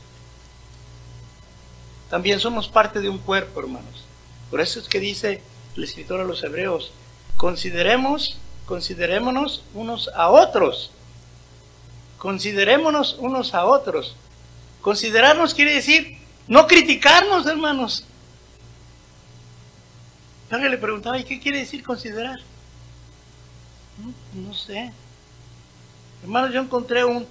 También 2.12 2.40
somos 2.40 2.68
parte 2.68 3.00
de 3.00 3.08
un 3.08 3.16
cuerpo, 3.16 3.60
hermanos. 3.60 4.04
Por 4.50 4.60
eso 4.60 4.78
es 4.78 4.86
que 4.86 5.00
dice 5.00 5.40
el 5.74 5.82
escritor 5.82 6.20
a 6.20 6.24
los 6.24 6.44
hebreos, 6.44 6.92
consideremos, 7.38 8.36
considerémonos 8.66 9.64
unos 9.72 10.10
a 10.14 10.28
otros. 10.28 10.90
Considerémonos 12.18 13.16
unos 13.18 13.54
a 13.54 13.64
otros. 13.64 14.14
Considerarnos 14.82 15.54
quiere 15.54 15.72
decir 15.72 16.18
no 16.48 16.66
criticarnos, 16.66 17.46
hermanos. 17.46 18.04
Alguien 20.50 20.70
le 20.70 20.76
preguntaba, 20.76 21.18
¿y 21.18 21.24
qué 21.24 21.40
quiere 21.40 21.60
decir 21.60 21.82
considerar? 21.82 22.40
No, 24.34 24.52
sé. 24.52 24.92
Hermanos, 26.22 26.52
yo 26.52 26.60
encontré 26.60 27.06
un, 27.06 27.26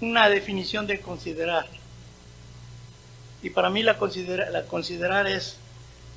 una 0.00 0.30
definición 0.30 0.86
de 0.86 0.98
considerar. 0.98 1.79
Y 3.42 3.50
para 3.50 3.70
mí 3.70 3.82
la, 3.82 3.96
la 4.50 4.62
considerar 4.64 5.26
es 5.26 5.56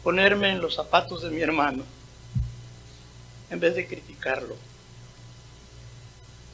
ponerme 0.03 0.49
en 0.49 0.62
los 0.62 0.75
zapatos 0.75 1.21
de 1.21 1.29
mi 1.29 1.41
hermano, 1.41 1.83
en 3.49 3.59
vez 3.59 3.75
de 3.75 3.88
criticarlo. 3.88 4.55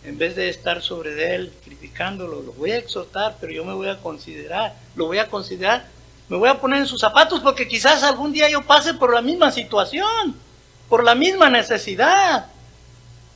En 0.04 0.18
vez 0.18 0.36
de 0.36 0.50
estar 0.50 0.82
sobre 0.82 1.36
él 1.36 1.52
criticándolo, 1.64 2.42
lo 2.42 2.54
voy 2.54 2.72
a 2.72 2.78
exhortar, 2.78 3.36
pero 3.42 3.52
yo 3.52 3.66
me 3.66 3.74
voy 3.74 3.90
a 3.90 4.00
considerar, 4.00 4.76
lo 4.96 5.08
voy 5.08 5.18
a 5.18 5.28
considerar 5.28 5.88
me 6.30 6.38
voy 6.38 6.48
a 6.48 6.62
poner 6.62 6.80
en 6.80 6.88
sus 6.88 7.02
zapatos 7.02 7.40
porque 7.40 7.68
quizás 7.68 8.04
algún 8.04 8.32
día 8.32 8.48
yo 8.50 8.62
pase 8.62 8.94
por 8.94 9.14
la 9.14 9.22
misma 9.22 9.52
situación, 9.52 10.36
por 10.88 11.04
la 11.04 11.16
misma 11.16 11.50
necesidad. 11.50 12.46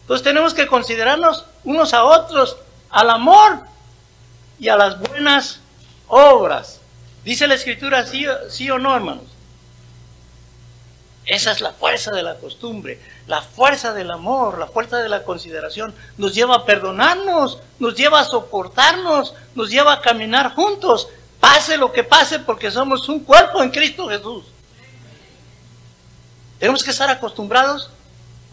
Entonces 0.01 0.23
tenemos 0.23 0.53
que 0.53 0.67
considerarnos 0.67 1.43
unos 1.63 1.93
a 1.95 2.03
otros 2.03 2.55
al 2.91 3.09
amor 3.09 3.61
y 4.59 4.69
a 4.69 4.75
las 4.75 4.99
buenas 4.99 5.59
obras. 6.07 6.79
Dice 7.23 7.47
la 7.47 7.55
escritura, 7.55 8.05
sí, 8.05 8.25
sí 8.49 8.69
o 8.69 8.79
no, 8.79 8.95
hermanos. 8.95 9.25
Esa 11.25 11.53
es 11.53 11.61
la 11.61 11.71
fuerza 11.71 12.11
de 12.11 12.21
la 12.21 12.35
costumbre, 12.35 12.99
la 13.27 13.41
fuerza 13.41 13.93
del 13.93 14.11
amor, 14.11 14.59
la 14.59 14.67
fuerza 14.67 14.97
de 14.97 15.07
la 15.07 15.23
consideración. 15.23 15.95
Nos 16.17 16.35
lleva 16.35 16.55
a 16.55 16.65
perdonarnos, 16.65 17.59
nos 17.79 17.95
lleva 17.95 18.19
a 18.19 18.25
soportarnos, 18.25 19.33
nos 19.55 19.69
lleva 19.69 19.93
a 19.93 20.01
caminar 20.01 20.53
juntos, 20.53 21.07
Pase 21.43 21.75
lo 21.75 21.91
que 21.91 22.05
pase 22.05 22.39
porque 22.39 22.71
somos 22.71 23.09
un 23.09 23.19
cuerpo 23.19 23.61
en 23.61 23.69
Cristo 23.69 24.07
Jesús. 24.07 24.45
Tenemos 26.57 26.81
que 26.81 26.91
estar 26.91 27.09
acostumbrados, 27.09 27.89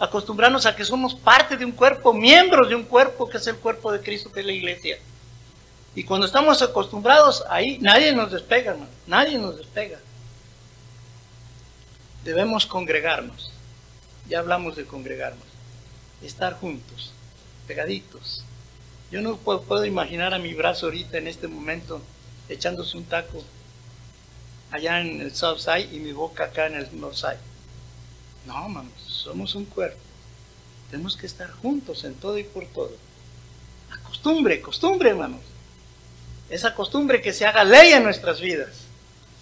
acostumbrarnos 0.01 0.67
a 0.67 0.75
que 0.75 0.85
somos 0.85 1.15
parte 1.15 1.57
de 1.57 1.65
un 1.65 1.71
cuerpo, 1.71 2.13
miembros 2.13 2.69
de 2.69 2.75
un 2.75 2.83
cuerpo 2.83 3.29
que 3.29 3.37
es 3.37 3.47
el 3.47 3.55
cuerpo 3.59 3.93
de 3.93 4.01
Cristo, 4.01 4.33
que 4.33 4.41
es 4.41 4.47
la 4.47 4.51
iglesia. 4.51 4.99
Y 5.95 6.05
cuando 6.05 6.27
estamos 6.27 6.63
acostumbrados, 6.63 7.45
ahí 7.49 7.79
nadie 7.79 8.13
nos 8.13 8.31
despega, 8.31 8.73
hermano, 8.73 8.91
nadie 9.07 9.39
nos 9.39 9.57
despega. 9.57 9.99
Debemos 12.25 12.67
congregarnos. 12.67 13.51
Ya 14.29 14.39
hablamos 14.39 14.77
de 14.77 14.85
congregarnos. 14.85 15.45
Estar 16.23 16.55
juntos, 16.55 17.13
pegaditos. 17.67 18.45
Yo 19.11 19.21
no 19.23 19.37
puedo, 19.37 19.85
imaginar 19.85 20.35
a 20.35 20.39
mi 20.39 20.55
brazo 20.55 20.87
ahorita 20.87 21.19
en 21.19 21.27
este 21.27 21.49
momento 21.49 22.01
echándose 22.49 22.97
un 22.97 23.05
taco 23.05 23.43
allá 24.71 25.01
en 25.01 25.21
el 25.21 25.35
South 25.35 25.59
Side 25.59 25.89
y 25.93 25.99
mi 25.99 26.13
boca 26.13 26.45
acá 26.45 26.67
en 26.67 26.77
el 26.77 27.01
North 27.01 27.17
Side. 27.17 27.41
No, 28.47 28.69
manos, 28.69 28.93
somos 29.07 29.57
un 29.57 29.65
cuerpo. 29.65 29.99
Tenemos 30.91 31.17
que 31.17 31.27
estar 31.27 31.51
juntos 31.51 32.05
en 32.05 32.15
todo 32.15 32.39
y 32.39 32.45
por 32.45 32.67
todo. 32.67 32.93
La 33.89 33.97
costumbre, 33.99 34.61
costumbre, 34.61 35.11
hermanos. 35.11 35.41
Esa 36.51 36.75
costumbre 36.75 37.23
que 37.23 37.33
se 37.33 37.47
haga 37.47 37.65
ley 37.65 37.93
en 37.93 38.03
nuestras 38.03 38.41
vidas. 38.41 38.71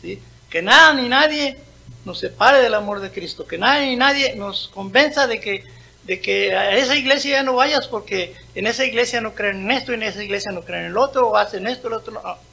¿sí? 0.01 0.23
Que 0.51 0.62
nada 0.62 0.94
ni 0.94 1.09
nadie 1.09 1.57
nos 2.05 2.18
separe 2.18 2.62
del 2.62 2.75
amor 2.75 3.01
de 3.01 3.11
Cristo. 3.11 3.47
Que 3.47 3.59
nadie 3.59 3.87
ni 3.87 3.97
nadie 3.97 4.37
nos 4.37 4.68
convenza 4.68 5.27
de 5.27 5.40
que, 5.40 5.64
de 6.05 6.21
que 6.21 6.55
a 6.55 6.77
esa 6.77 6.97
iglesia 6.97 7.38
ya 7.38 7.42
no 7.42 7.55
vayas 7.55 7.88
porque 7.88 8.37
en 8.55 8.66
esa 8.66 8.85
iglesia 8.85 9.21
no 9.21 9.35
creen 9.35 9.62
en 9.62 9.71
esto, 9.71 9.92
en 9.92 10.03
esa 10.03 10.23
iglesia 10.23 10.53
no 10.53 10.62
creen 10.62 10.85
en 10.85 10.90
el 10.90 10.99
otro, 10.99 11.29
o 11.29 11.37
hacen 11.37 11.66
esto, 11.66 11.88
el 11.88 11.94
otro. 11.94 12.12
No. 12.12 12.49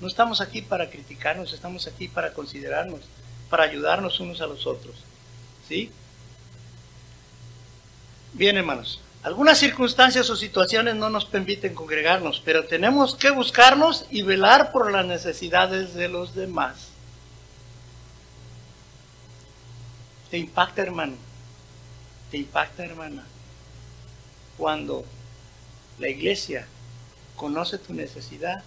No 0.00 0.08
estamos 0.08 0.40
aquí 0.40 0.62
para 0.62 0.90
criticarnos, 0.90 1.52
estamos 1.52 1.86
aquí 1.86 2.08
para 2.08 2.32
considerarnos, 2.32 3.00
para 3.48 3.62
ayudarnos 3.64 4.18
unos 4.18 4.40
a 4.40 4.46
los 4.46 4.66
otros. 4.66 4.96
¿Sí? 5.68 5.92
Bien, 8.32 8.56
hermanos. 8.56 9.00
Algunas 9.22 9.58
circunstancias 9.58 10.28
o 10.30 10.36
situaciones 10.36 10.96
no 10.96 11.08
nos 11.08 11.24
permiten 11.24 11.74
congregarnos, 11.74 12.42
pero 12.44 12.64
tenemos 12.64 13.14
que 13.14 13.30
buscarnos 13.30 14.04
y 14.10 14.22
velar 14.22 14.72
por 14.72 14.90
las 14.90 15.06
necesidades 15.06 15.94
de 15.94 16.08
los 16.08 16.34
demás. 16.34 16.88
¿Te 20.28 20.38
impacta, 20.38 20.82
hermano? 20.82 21.14
¿Te 22.32 22.38
impacta, 22.38 22.84
hermana? 22.84 23.24
Cuando 24.56 25.04
la 26.00 26.08
iglesia 26.08 26.66
conoce 27.36 27.78
tu 27.78 27.94
necesidad 27.94 28.64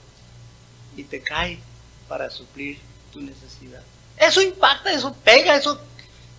y 0.95 1.03
te 1.03 1.21
cae 1.21 1.59
para 2.07 2.29
suplir 2.29 2.79
tu 3.11 3.19
necesidad. 3.19 3.81
Eso 4.15 4.41
impacta, 4.41 4.93
eso 4.93 5.13
pega, 5.23 5.57
eso, 5.57 5.81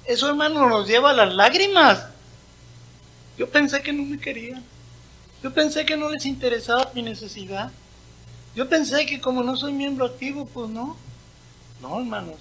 eso 0.07 0.29
hermano 0.29 0.69
nos 0.71 0.87
lleva 0.89 1.11
a 1.11 1.15
las 1.15 1.35
lágrimas. 1.35 2.07
Yo 3.39 3.49
pensé 3.49 3.83
que 3.83 3.93
no 3.93 4.03
me 4.03 4.19
querían. 4.19 4.65
Yo 5.43 5.53
pensé 5.53 5.85
que 5.85 5.97
no 5.97 6.09
les 6.09 6.27
interesaba 6.27 6.91
mi 6.95 7.03
necesidad. 7.03 7.71
Yo 8.55 8.69
pensé 8.69 9.05
que 9.07 9.21
como 9.21 9.43
no 9.43 9.57
soy 9.57 9.73
miembro 9.73 10.07
activo, 10.07 10.47
pues 10.47 10.71
no. 10.71 10.97
No, 11.81 11.99
hermanos. 11.99 12.37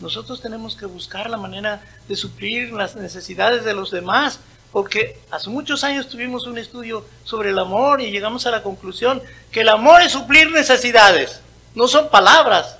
Nosotros 0.00 0.40
tenemos 0.40 0.74
que 0.74 0.86
buscar 0.86 1.30
la 1.30 1.36
manera 1.36 1.82
de 2.08 2.16
suplir 2.16 2.72
las 2.72 2.96
necesidades 2.96 3.64
de 3.64 3.74
los 3.74 3.90
demás 3.90 4.40
porque 4.72 5.18
hace 5.30 5.50
muchos 5.50 5.82
años 5.84 6.08
tuvimos 6.08 6.46
un 6.46 6.58
estudio 6.58 7.04
sobre 7.24 7.50
el 7.50 7.58
amor 7.58 8.00
y 8.00 8.10
llegamos 8.10 8.46
a 8.46 8.50
la 8.50 8.62
conclusión 8.62 9.20
que 9.50 9.62
el 9.62 9.68
amor 9.68 10.00
es 10.02 10.12
suplir 10.12 10.50
necesidades, 10.50 11.40
no 11.74 11.88
son 11.88 12.08
palabras, 12.08 12.76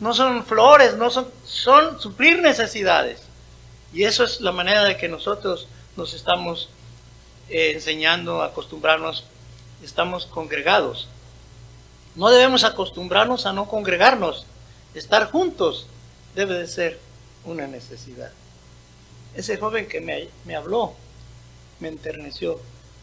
no 0.00 0.12
son 0.12 0.44
flores, 0.44 0.96
no 0.96 1.10
son, 1.10 1.28
son 1.44 2.00
suplir 2.00 2.40
necesidades. 2.40 3.23
Y 3.94 4.02
eso 4.04 4.24
es 4.24 4.40
la 4.40 4.50
manera 4.50 4.82
de 4.82 4.96
que 4.96 5.08
nosotros 5.08 5.68
nos 5.96 6.14
estamos 6.14 6.68
eh, 7.48 7.70
enseñando 7.74 8.42
a 8.42 8.46
acostumbrarnos, 8.46 9.24
estamos 9.84 10.26
congregados. 10.26 11.06
No 12.16 12.28
debemos 12.30 12.64
acostumbrarnos 12.64 13.46
a 13.46 13.52
no 13.52 13.68
congregarnos. 13.68 14.46
Estar 14.94 15.30
juntos 15.30 15.86
debe 16.34 16.54
de 16.54 16.66
ser 16.66 16.98
una 17.44 17.68
necesidad. 17.68 18.32
Ese 19.36 19.58
joven 19.58 19.86
que 19.86 20.00
me, 20.00 20.28
me 20.44 20.56
habló 20.56 20.94
me 21.78 21.86
enterneció 21.86 22.60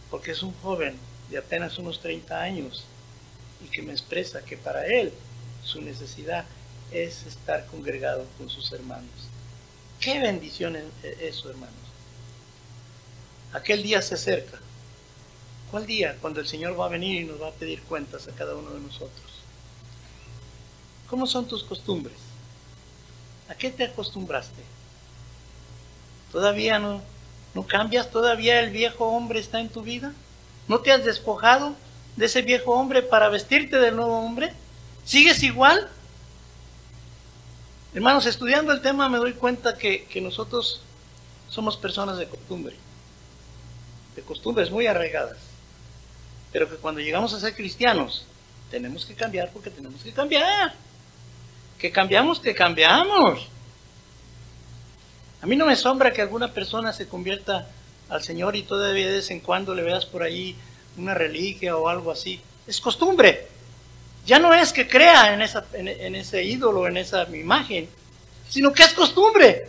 porque 0.09 0.31
es 0.31 0.43
un 0.43 0.53
joven 0.61 0.97
de 1.29 1.37
apenas 1.37 1.77
unos 1.77 2.01
30 2.01 2.37
años 2.37 2.83
y 3.63 3.69
que 3.69 3.81
me 3.81 3.93
expresa 3.93 4.43
que 4.43 4.57
para 4.57 4.85
él 4.87 5.13
su 5.63 5.81
necesidad 5.81 6.43
es 6.91 7.25
estar 7.25 7.65
congregado 7.67 8.25
con 8.37 8.49
sus 8.49 8.73
hermanos. 8.73 9.30
Qué 10.01 10.19
bendición 10.19 10.75
es 10.75 10.85
eso, 11.19 11.51
hermanos. 11.51 11.75
Aquel 13.53 13.83
día 13.83 14.01
se 14.01 14.15
acerca. 14.15 14.57
¿Cuál 15.69 15.85
día? 15.85 16.17
Cuando 16.19 16.39
el 16.41 16.47
Señor 16.47 16.77
va 16.77 16.87
a 16.87 16.89
venir 16.89 17.21
y 17.21 17.25
nos 17.25 17.39
va 17.39 17.49
a 17.49 17.53
pedir 17.53 17.83
cuentas 17.83 18.27
a 18.27 18.31
cada 18.31 18.55
uno 18.55 18.71
de 18.71 18.79
nosotros. 18.79 19.31
¿Cómo 21.07 21.27
son 21.27 21.47
tus 21.47 21.63
costumbres? 21.63 22.17
¿A 23.47 23.53
qué 23.53 23.69
te 23.69 23.83
acostumbraste? 23.83 24.61
¿Todavía 26.31 26.79
no, 26.79 27.01
no 27.53 27.67
cambias? 27.67 28.09
¿Todavía 28.09 28.59
el 28.59 28.71
viejo 28.71 29.05
hombre 29.05 29.39
está 29.39 29.59
en 29.59 29.69
tu 29.69 29.83
vida? 29.83 30.13
¿No 30.67 30.79
te 30.79 30.91
has 30.91 31.05
despojado 31.05 31.75
de 32.15 32.25
ese 32.25 32.41
viejo 32.41 32.71
hombre 32.71 33.03
para 33.03 33.29
vestirte 33.29 33.77
del 33.77 33.97
nuevo 33.97 34.17
hombre? 34.19 34.53
¿Sigues 35.05 35.43
igual? 35.43 35.89
Hermanos, 37.93 38.25
estudiando 38.25 38.71
el 38.71 38.81
tema 38.81 39.09
me 39.09 39.17
doy 39.17 39.33
cuenta 39.33 39.77
que, 39.77 40.07
nosotros 40.21 40.81
somos 41.49 41.75
personas 41.75 42.17
de 42.17 42.25
costumbre, 42.25 42.73
de 44.15 44.21
costumbres 44.21 44.71
muy 44.71 44.87
arraigadas, 44.87 45.37
pero 46.53 46.69
que 46.69 46.77
cuando 46.77 47.01
llegamos 47.01 47.33
a 47.33 47.39
ser 47.41 47.53
cristianos 47.53 48.25
tenemos 48.69 49.05
que 49.05 49.13
cambiar 49.13 49.51
porque 49.51 49.69
tenemos 49.69 50.01
que 50.01 50.13
cambiar. 50.13 50.73
Que 51.77 51.91
cambiamos, 51.91 52.39
que 52.39 52.55
cambiamos. 52.55 53.49
A 55.41 55.45
mí 55.45 55.57
no 55.57 55.65
me 55.65 55.75
sombra 55.75 56.13
que 56.13 56.21
alguna 56.21 56.53
persona 56.53 56.93
se 56.93 57.09
convierta 57.09 57.67
al 58.07 58.23
Señor 58.23 58.55
y 58.55 58.63
todavía 58.63 59.07
de 59.07 59.13
vez 59.13 59.31
en 59.31 59.41
cuando 59.41 59.75
le 59.75 59.81
veas 59.81 60.05
por 60.05 60.23
ahí 60.23 60.55
una 60.95 61.13
reliquia 61.13 61.75
o 61.75 61.89
algo 61.89 62.11
así. 62.11 62.39
Es 62.67 62.79
costumbre. 62.79 63.50
Ya 64.25 64.39
no 64.39 64.53
es 64.53 64.71
que 64.71 64.87
crea 64.87 65.33
en, 65.33 65.41
esa, 65.41 65.65
en, 65.73 66.15
ese 66.15 66.43
ídolo, 66.43 66.87
en 66.87 66.97
esa 66.97 67.23
imagen, 67.35 67.89
sino 68.47 68.71
que 68.71 68.83
es 68.83 68.93
costumbre. 68.93 69.67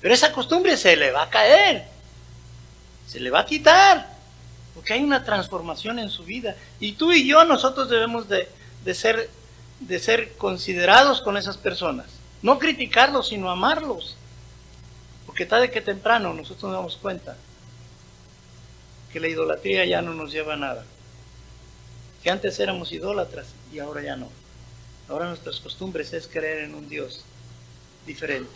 Pero 0.00 0.14
esa 0.14 0.32
costumbre 0.32 0.76
se 0.76 0.96
le 0.96 1.10
va 1.10 1.24
a 1.24 1.30
caer, 1.30 1.84
se 3.06 3.20
le 3.20 3.28
va 3.28 3.40
a 3.40 3.46
quitar, 3.46 4.08
porque 4.74 4.94
hay 4.94 5.02
una 5.02 5.24
transformación 5.24 5.98
en 5.98 6.08
su 6.08 6.24
vida. 6.24 6.56
Y 6.78 6.92
tú 6.92 7.12
y 7.12 7.26
yo, 7.26 7.44
nosotros 7.44 7.90
debemos 7.90 8.26
de, 8.28 8.48
ser, 8.94 9.28
de 9.80 9.98
ser 9.98 10.32
considerados 10.38 11.20
con 11.20 11.36
esas 11.36 11.58
personas. 11.58 12.06
No 12.40 12.58
criticarlos, 12.58 13.28
sino 13.28 13.50
amarlos. 13.50 14.16
Porque 15.26 15.44
tarde 15.44 15.70
que 15.70 15.82
temprano 15.82 16.32
nosotros 16.32 16.64
nos 16.64 16.72
damos 16.72 16.96
cuenta 16.96 17.36
que 19.12 19.20
la 19.20 19.28
idolatría 19.28 19.84
ya 19.84 20.00
no 20.00 20.14
nos 20.14 20.32
lleva 20.32 20.54
a 20.54 20.56
nada 20.56 20.84
que 22.22 22.30
antes 22.30 22.58
éramos 22.60 22.92
idólatras 22.92 23.48
y 23.72 23.78
ahora 23.78 24.02
ya 24.02 24.16
no. 24.16 24.28
Ahora 25.08 25.28
nuestras 25.28 25.58
costumbres 25.60 26.12
es 26.12 26.28
creer 26.28 26.64
en 26.64 26.74
un 26.74 26.88
Dios 26.88 27.24
diferente, 28.06 28.50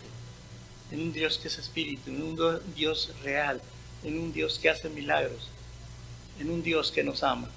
en 0.91 1.01
un 1.01 1.13
Dios 1.13 1.37
que 1.37 1.47
es 1.47 1.57
espíritu, 1.57 2.09
en 2.09 2.21
un 2.21 2.61
Dios 2.75 3.11
real, 3.23 3.61
en 4.03 4.19
un 4.19 4.31
Dios 4.31 4.59
que 4.59 4.69
hace 4.69 4.89
milagros, 4.89 5.49
en 6.39 6.49
un 6.49 6.63
Dios 6.63 6.91
que 6.91 7.03
nos 7.03 7.23
ama. 7.23 7.49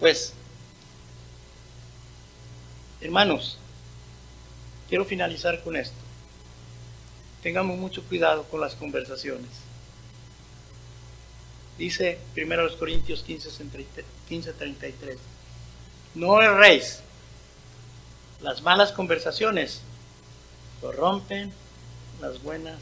Pues, 0.00 0.32
hermanos, 3.00 3.58
quiero 4.88 5.04
finalizar 5.04 5.62
con 5.62 5.76
esto. 5.76 5.96
Tengamos 7.42 7.78
mucho 7.78 8.02
cuidado 8.04 8.44
con 8.44 8.60
las 8.60 8.74
conversaciones. 8.74 9.67
Dice 11.78 12.18
1 12.36 12.76
Corintios 12.76 13.22
15, 13.22 13.50
15, 14.28 14.52
33. 14.52 15.18
No 16.16 16.42
erréis. 16.42 17.00
Las 18.42 18.62
malas 18.62 18.90
conversaciones 18.90 19.80
corrompen 20.80 21.52
las 22.20 22.42
buenas 22.42 22.80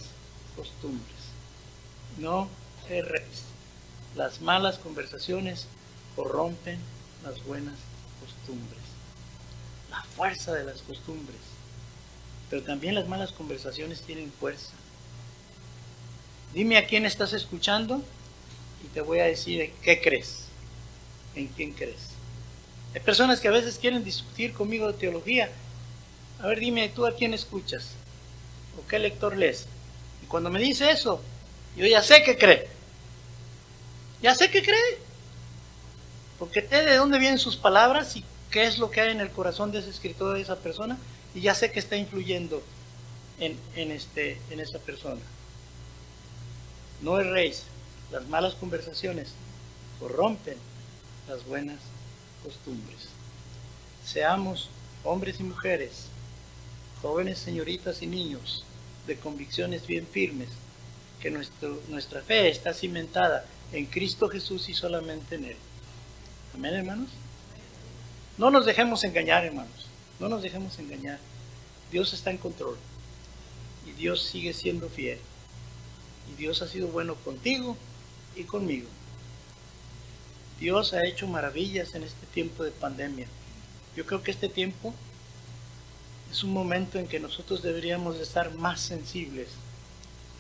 costumbres. 0.56 1.14
No 2.16 2.48
erréis. 2.88 3.44
Las 4.14 4.40
malas 4.40 4.78
conversaciones 4.78 5.66
corrompen 6.14 6.78
las 7.22 7.44
buenas 7.44 7.74
costumbres. 8.20 8.80
La 9.90 10.02
fuerza 10.02 10.54
de 10.54 10.64
las 10.64 10.80
costumbres. 10.80 11.40
Pero 12.48 12.62
también 12.62 12.94
las 12.94 13.08
malas 13.08 13.32
conversaciones 13.32 14.00
tienen 14.00 14.32
fuerza. 14.32 14.72
Dime 16.54 16.78
a 16.78 16.86
quién 16.86 17.04
estás 17.04 17.34
escuchando 17.34 18.02
y 18.84 18.88
te 18.88 19.00
voy 19.00 19.20
a 19.20 19.24
decir 19.24 19.72
qué 19.82 20.00
crees, 20.00 20.44
en 21.34 21.48
quién 21.48 21.72
crees. 21.72 22.16
Hay 22.94 23.00
personas 23.00 23.40
que 23.40 23.48
a 23.48 23.52
veces 23.52 23.78
quieren 23.78 24.04
discutir 24.04 24.52
conmigo 24.52 24.86
de 24.86 24.98
teología. 24.98 25.50
A 26.40 26.46
ver, 26.46 26.60
dime, 26.60 26.88
¿tú 26.88 27.06
a 27.06 27.14
quién 27.14 27.34
escuchas? 27.34 27.90
¿O 28.78 28.86
qué 28.86 28.98
lector 28.98 29.36
lees? 29.36 29.66
Y 30.22 30.26
cuando 30.26 30.50
me 30.50 30.58
dice 30.58 30.90
eso, 30.90 31.22
yo 31.76 31.86
ya 31.86 32.02
sé 32.02 32.22
que 32.22 32.38
cree. 32.38 32.68
Ya 34.22 34.34
sé 34.34 34.50
que 34.50 34.62
cree. 34.62 34.98
Porque 36.38 36.62
sé 36.62 36.84
de 36.84 36.96
dónde 36.96 37.18
vienen 37.18 37.38
sus 37.38 37.56
palabras 37.56 38.16
y 38.16 38.24
qué 38.50 38.64
es 38.64 38.78
lo 38.78 38.90
que 38.90 39.00
hay 39.00 39.10
en 39.10 39.20
el 39.20 39.30
corazón 39.30 39.72
de 39.72 39.80
ese 39.80 39.90
escritor, 39.90 40.34
de 40.34 40.42
esa 40.42 40.56
persona, 40.56 40.98
y 41.34 41.40
ya 41.40 41.54
sé 41.54 41.70
que 41.70 41.78
está 41.78 41.96
influyendo 41.96 42.62
en, 43.38 43.58
en, 43.74 43.90
este, 43.90 44.38
en 44.50 44.60
esa 44.60 44.78
persona. 44.78 45.20
No 47.02 47.20
es 47.20 47.26
rey, 47.26 47.54
las 48.10 48.26
malas 48.28 48.54
conversaciones 48.54 49.30
corrompen 49.98 50.56
las 51.28 51.44
buenas 51.46 51.78
costumbres. 52.44 53.08
Seamos 54.04 54.68
hombres 55.04 55.40
y 55.40 55.42
mujeres, 55.42 56.06
jóvenes 57.02 57.38
señoritas 57.38 58.02
y 58.02 58.06
niños, 58.06 58.64
de 59.06 59.16
convicciones 59.16 59.86
bien 59.86 60.06
firmes, 60.06 60.48
que 61.20 61.30
nuestra 61.30 62.22
fe 62.22 62.48
está 62.48 62.74
cimentada 62.74 63.44
en 63.72 63.86
Cristo 63.86 64.28
Jesús 64.28 64.68
y 64.68 64.74
solamente 64.74 65.34
en 65.34 65.44
Él. 65.46 65.56
Amén, 66.54 66.74
hermanos. 66.74 67.08
No 68.38 68.50
nos 68.50 68.66
dejemos 68.66 69.02
engañar, 69.04 69.44
hermanos. 69.44 69.86
No 70.20 70.28
nos 70.28 70.42
dejemos 70.42 70.78
engañar. 70.78 71.18
Dios 71.90 72.12
está 72.12 72.30
en 72.30 72.38
control. 72.38 72.76
Y 73.86 73.92
Dios 73.92 74.22
sigue 74.22 74.52
siendo 74.52 74.88
fiel. 74.88 75.18
Y 76.32 76.36
Dios 76.36 76.62
ha 76.62 76.68
sido 76.68 76.88
bueno 76.88 77.14
contigo 77.16 77.76
y 78.36 78.44
conmigo. 78.44 78.88
Dios 80.60 80.92
ha 80.94 81.04
hecho 81.04 81.26
maravillas 81.26 81.94
en 81.94 82.02
este 82.02 82.26
tiempo 82.26 82.64
de 82.64 82.70
pandemia. 82.70 83.26
Yo 83.96 84.06
creo 84.06 84.22
que 84.22 84.30
este 84.30 84.48
tiempo 84.48 84.94
es 86.30 86.42
un 86.42 86.52
momento 86.52 86.98
en 86.98 87.06
que 87.06 87.20
nosotros 87.20 87.62
deberíamos 87.62 88.18
estar 88.18 88.54
más 88.54 88.80
sensibles 88.80 89.48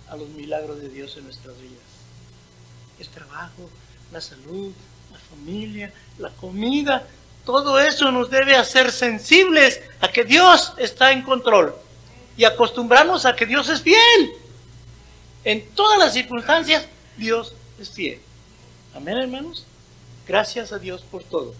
a 0.08 0.16
los 0.16 0.28
milagros 0.30 0.80
de 0.80 0.88
Dios 0.88 1.16
en 1.16 1.24
nuestras 1.24 1.58
vidas. 1.60 1.78
El 2.98 3.08
trabajo, 3.08 3.68
la 4.12 4.20
salud, 4.20 4.72
la 5.12 5.18
familia, 5.18 5.92
la 6.18 6.30
comida, 6.30 7.06
todo 7.44 7.78
eso 7.78 8.10
nos 8.10 8.30
debe 8.30 8.56
hacer 8.56 8.90
sensibles 8.90 9.80
a 10.00 10.08
que 10.08 10.24
Dios 10.24 10.74
está 10.78 11.12
en 11.12 11.22
control 11.22 11.74
y 12.36 12.44
acostumbrarnos 12.44 13.24
a 13.24 13.36
que 13.36 13.46
Dios 13.46 13.68
es 13.68 13.82
fiel. 13.82 14.32
En 15.44 15.64
todas 15.70 15.98
las 15.98 16.12
circunstancias, 16.12 16.86
Dios 17.16 17.54
es 17.78 17.90
fiel. 17.90 18.20
Amén, 18.94 19.16
hermanos. 19.16 19.64
Gracias 20.26 20.72
a 20.72 20.78
Dios 20.78 21.02
por 21.02 21.22
todo. 21.22 21.54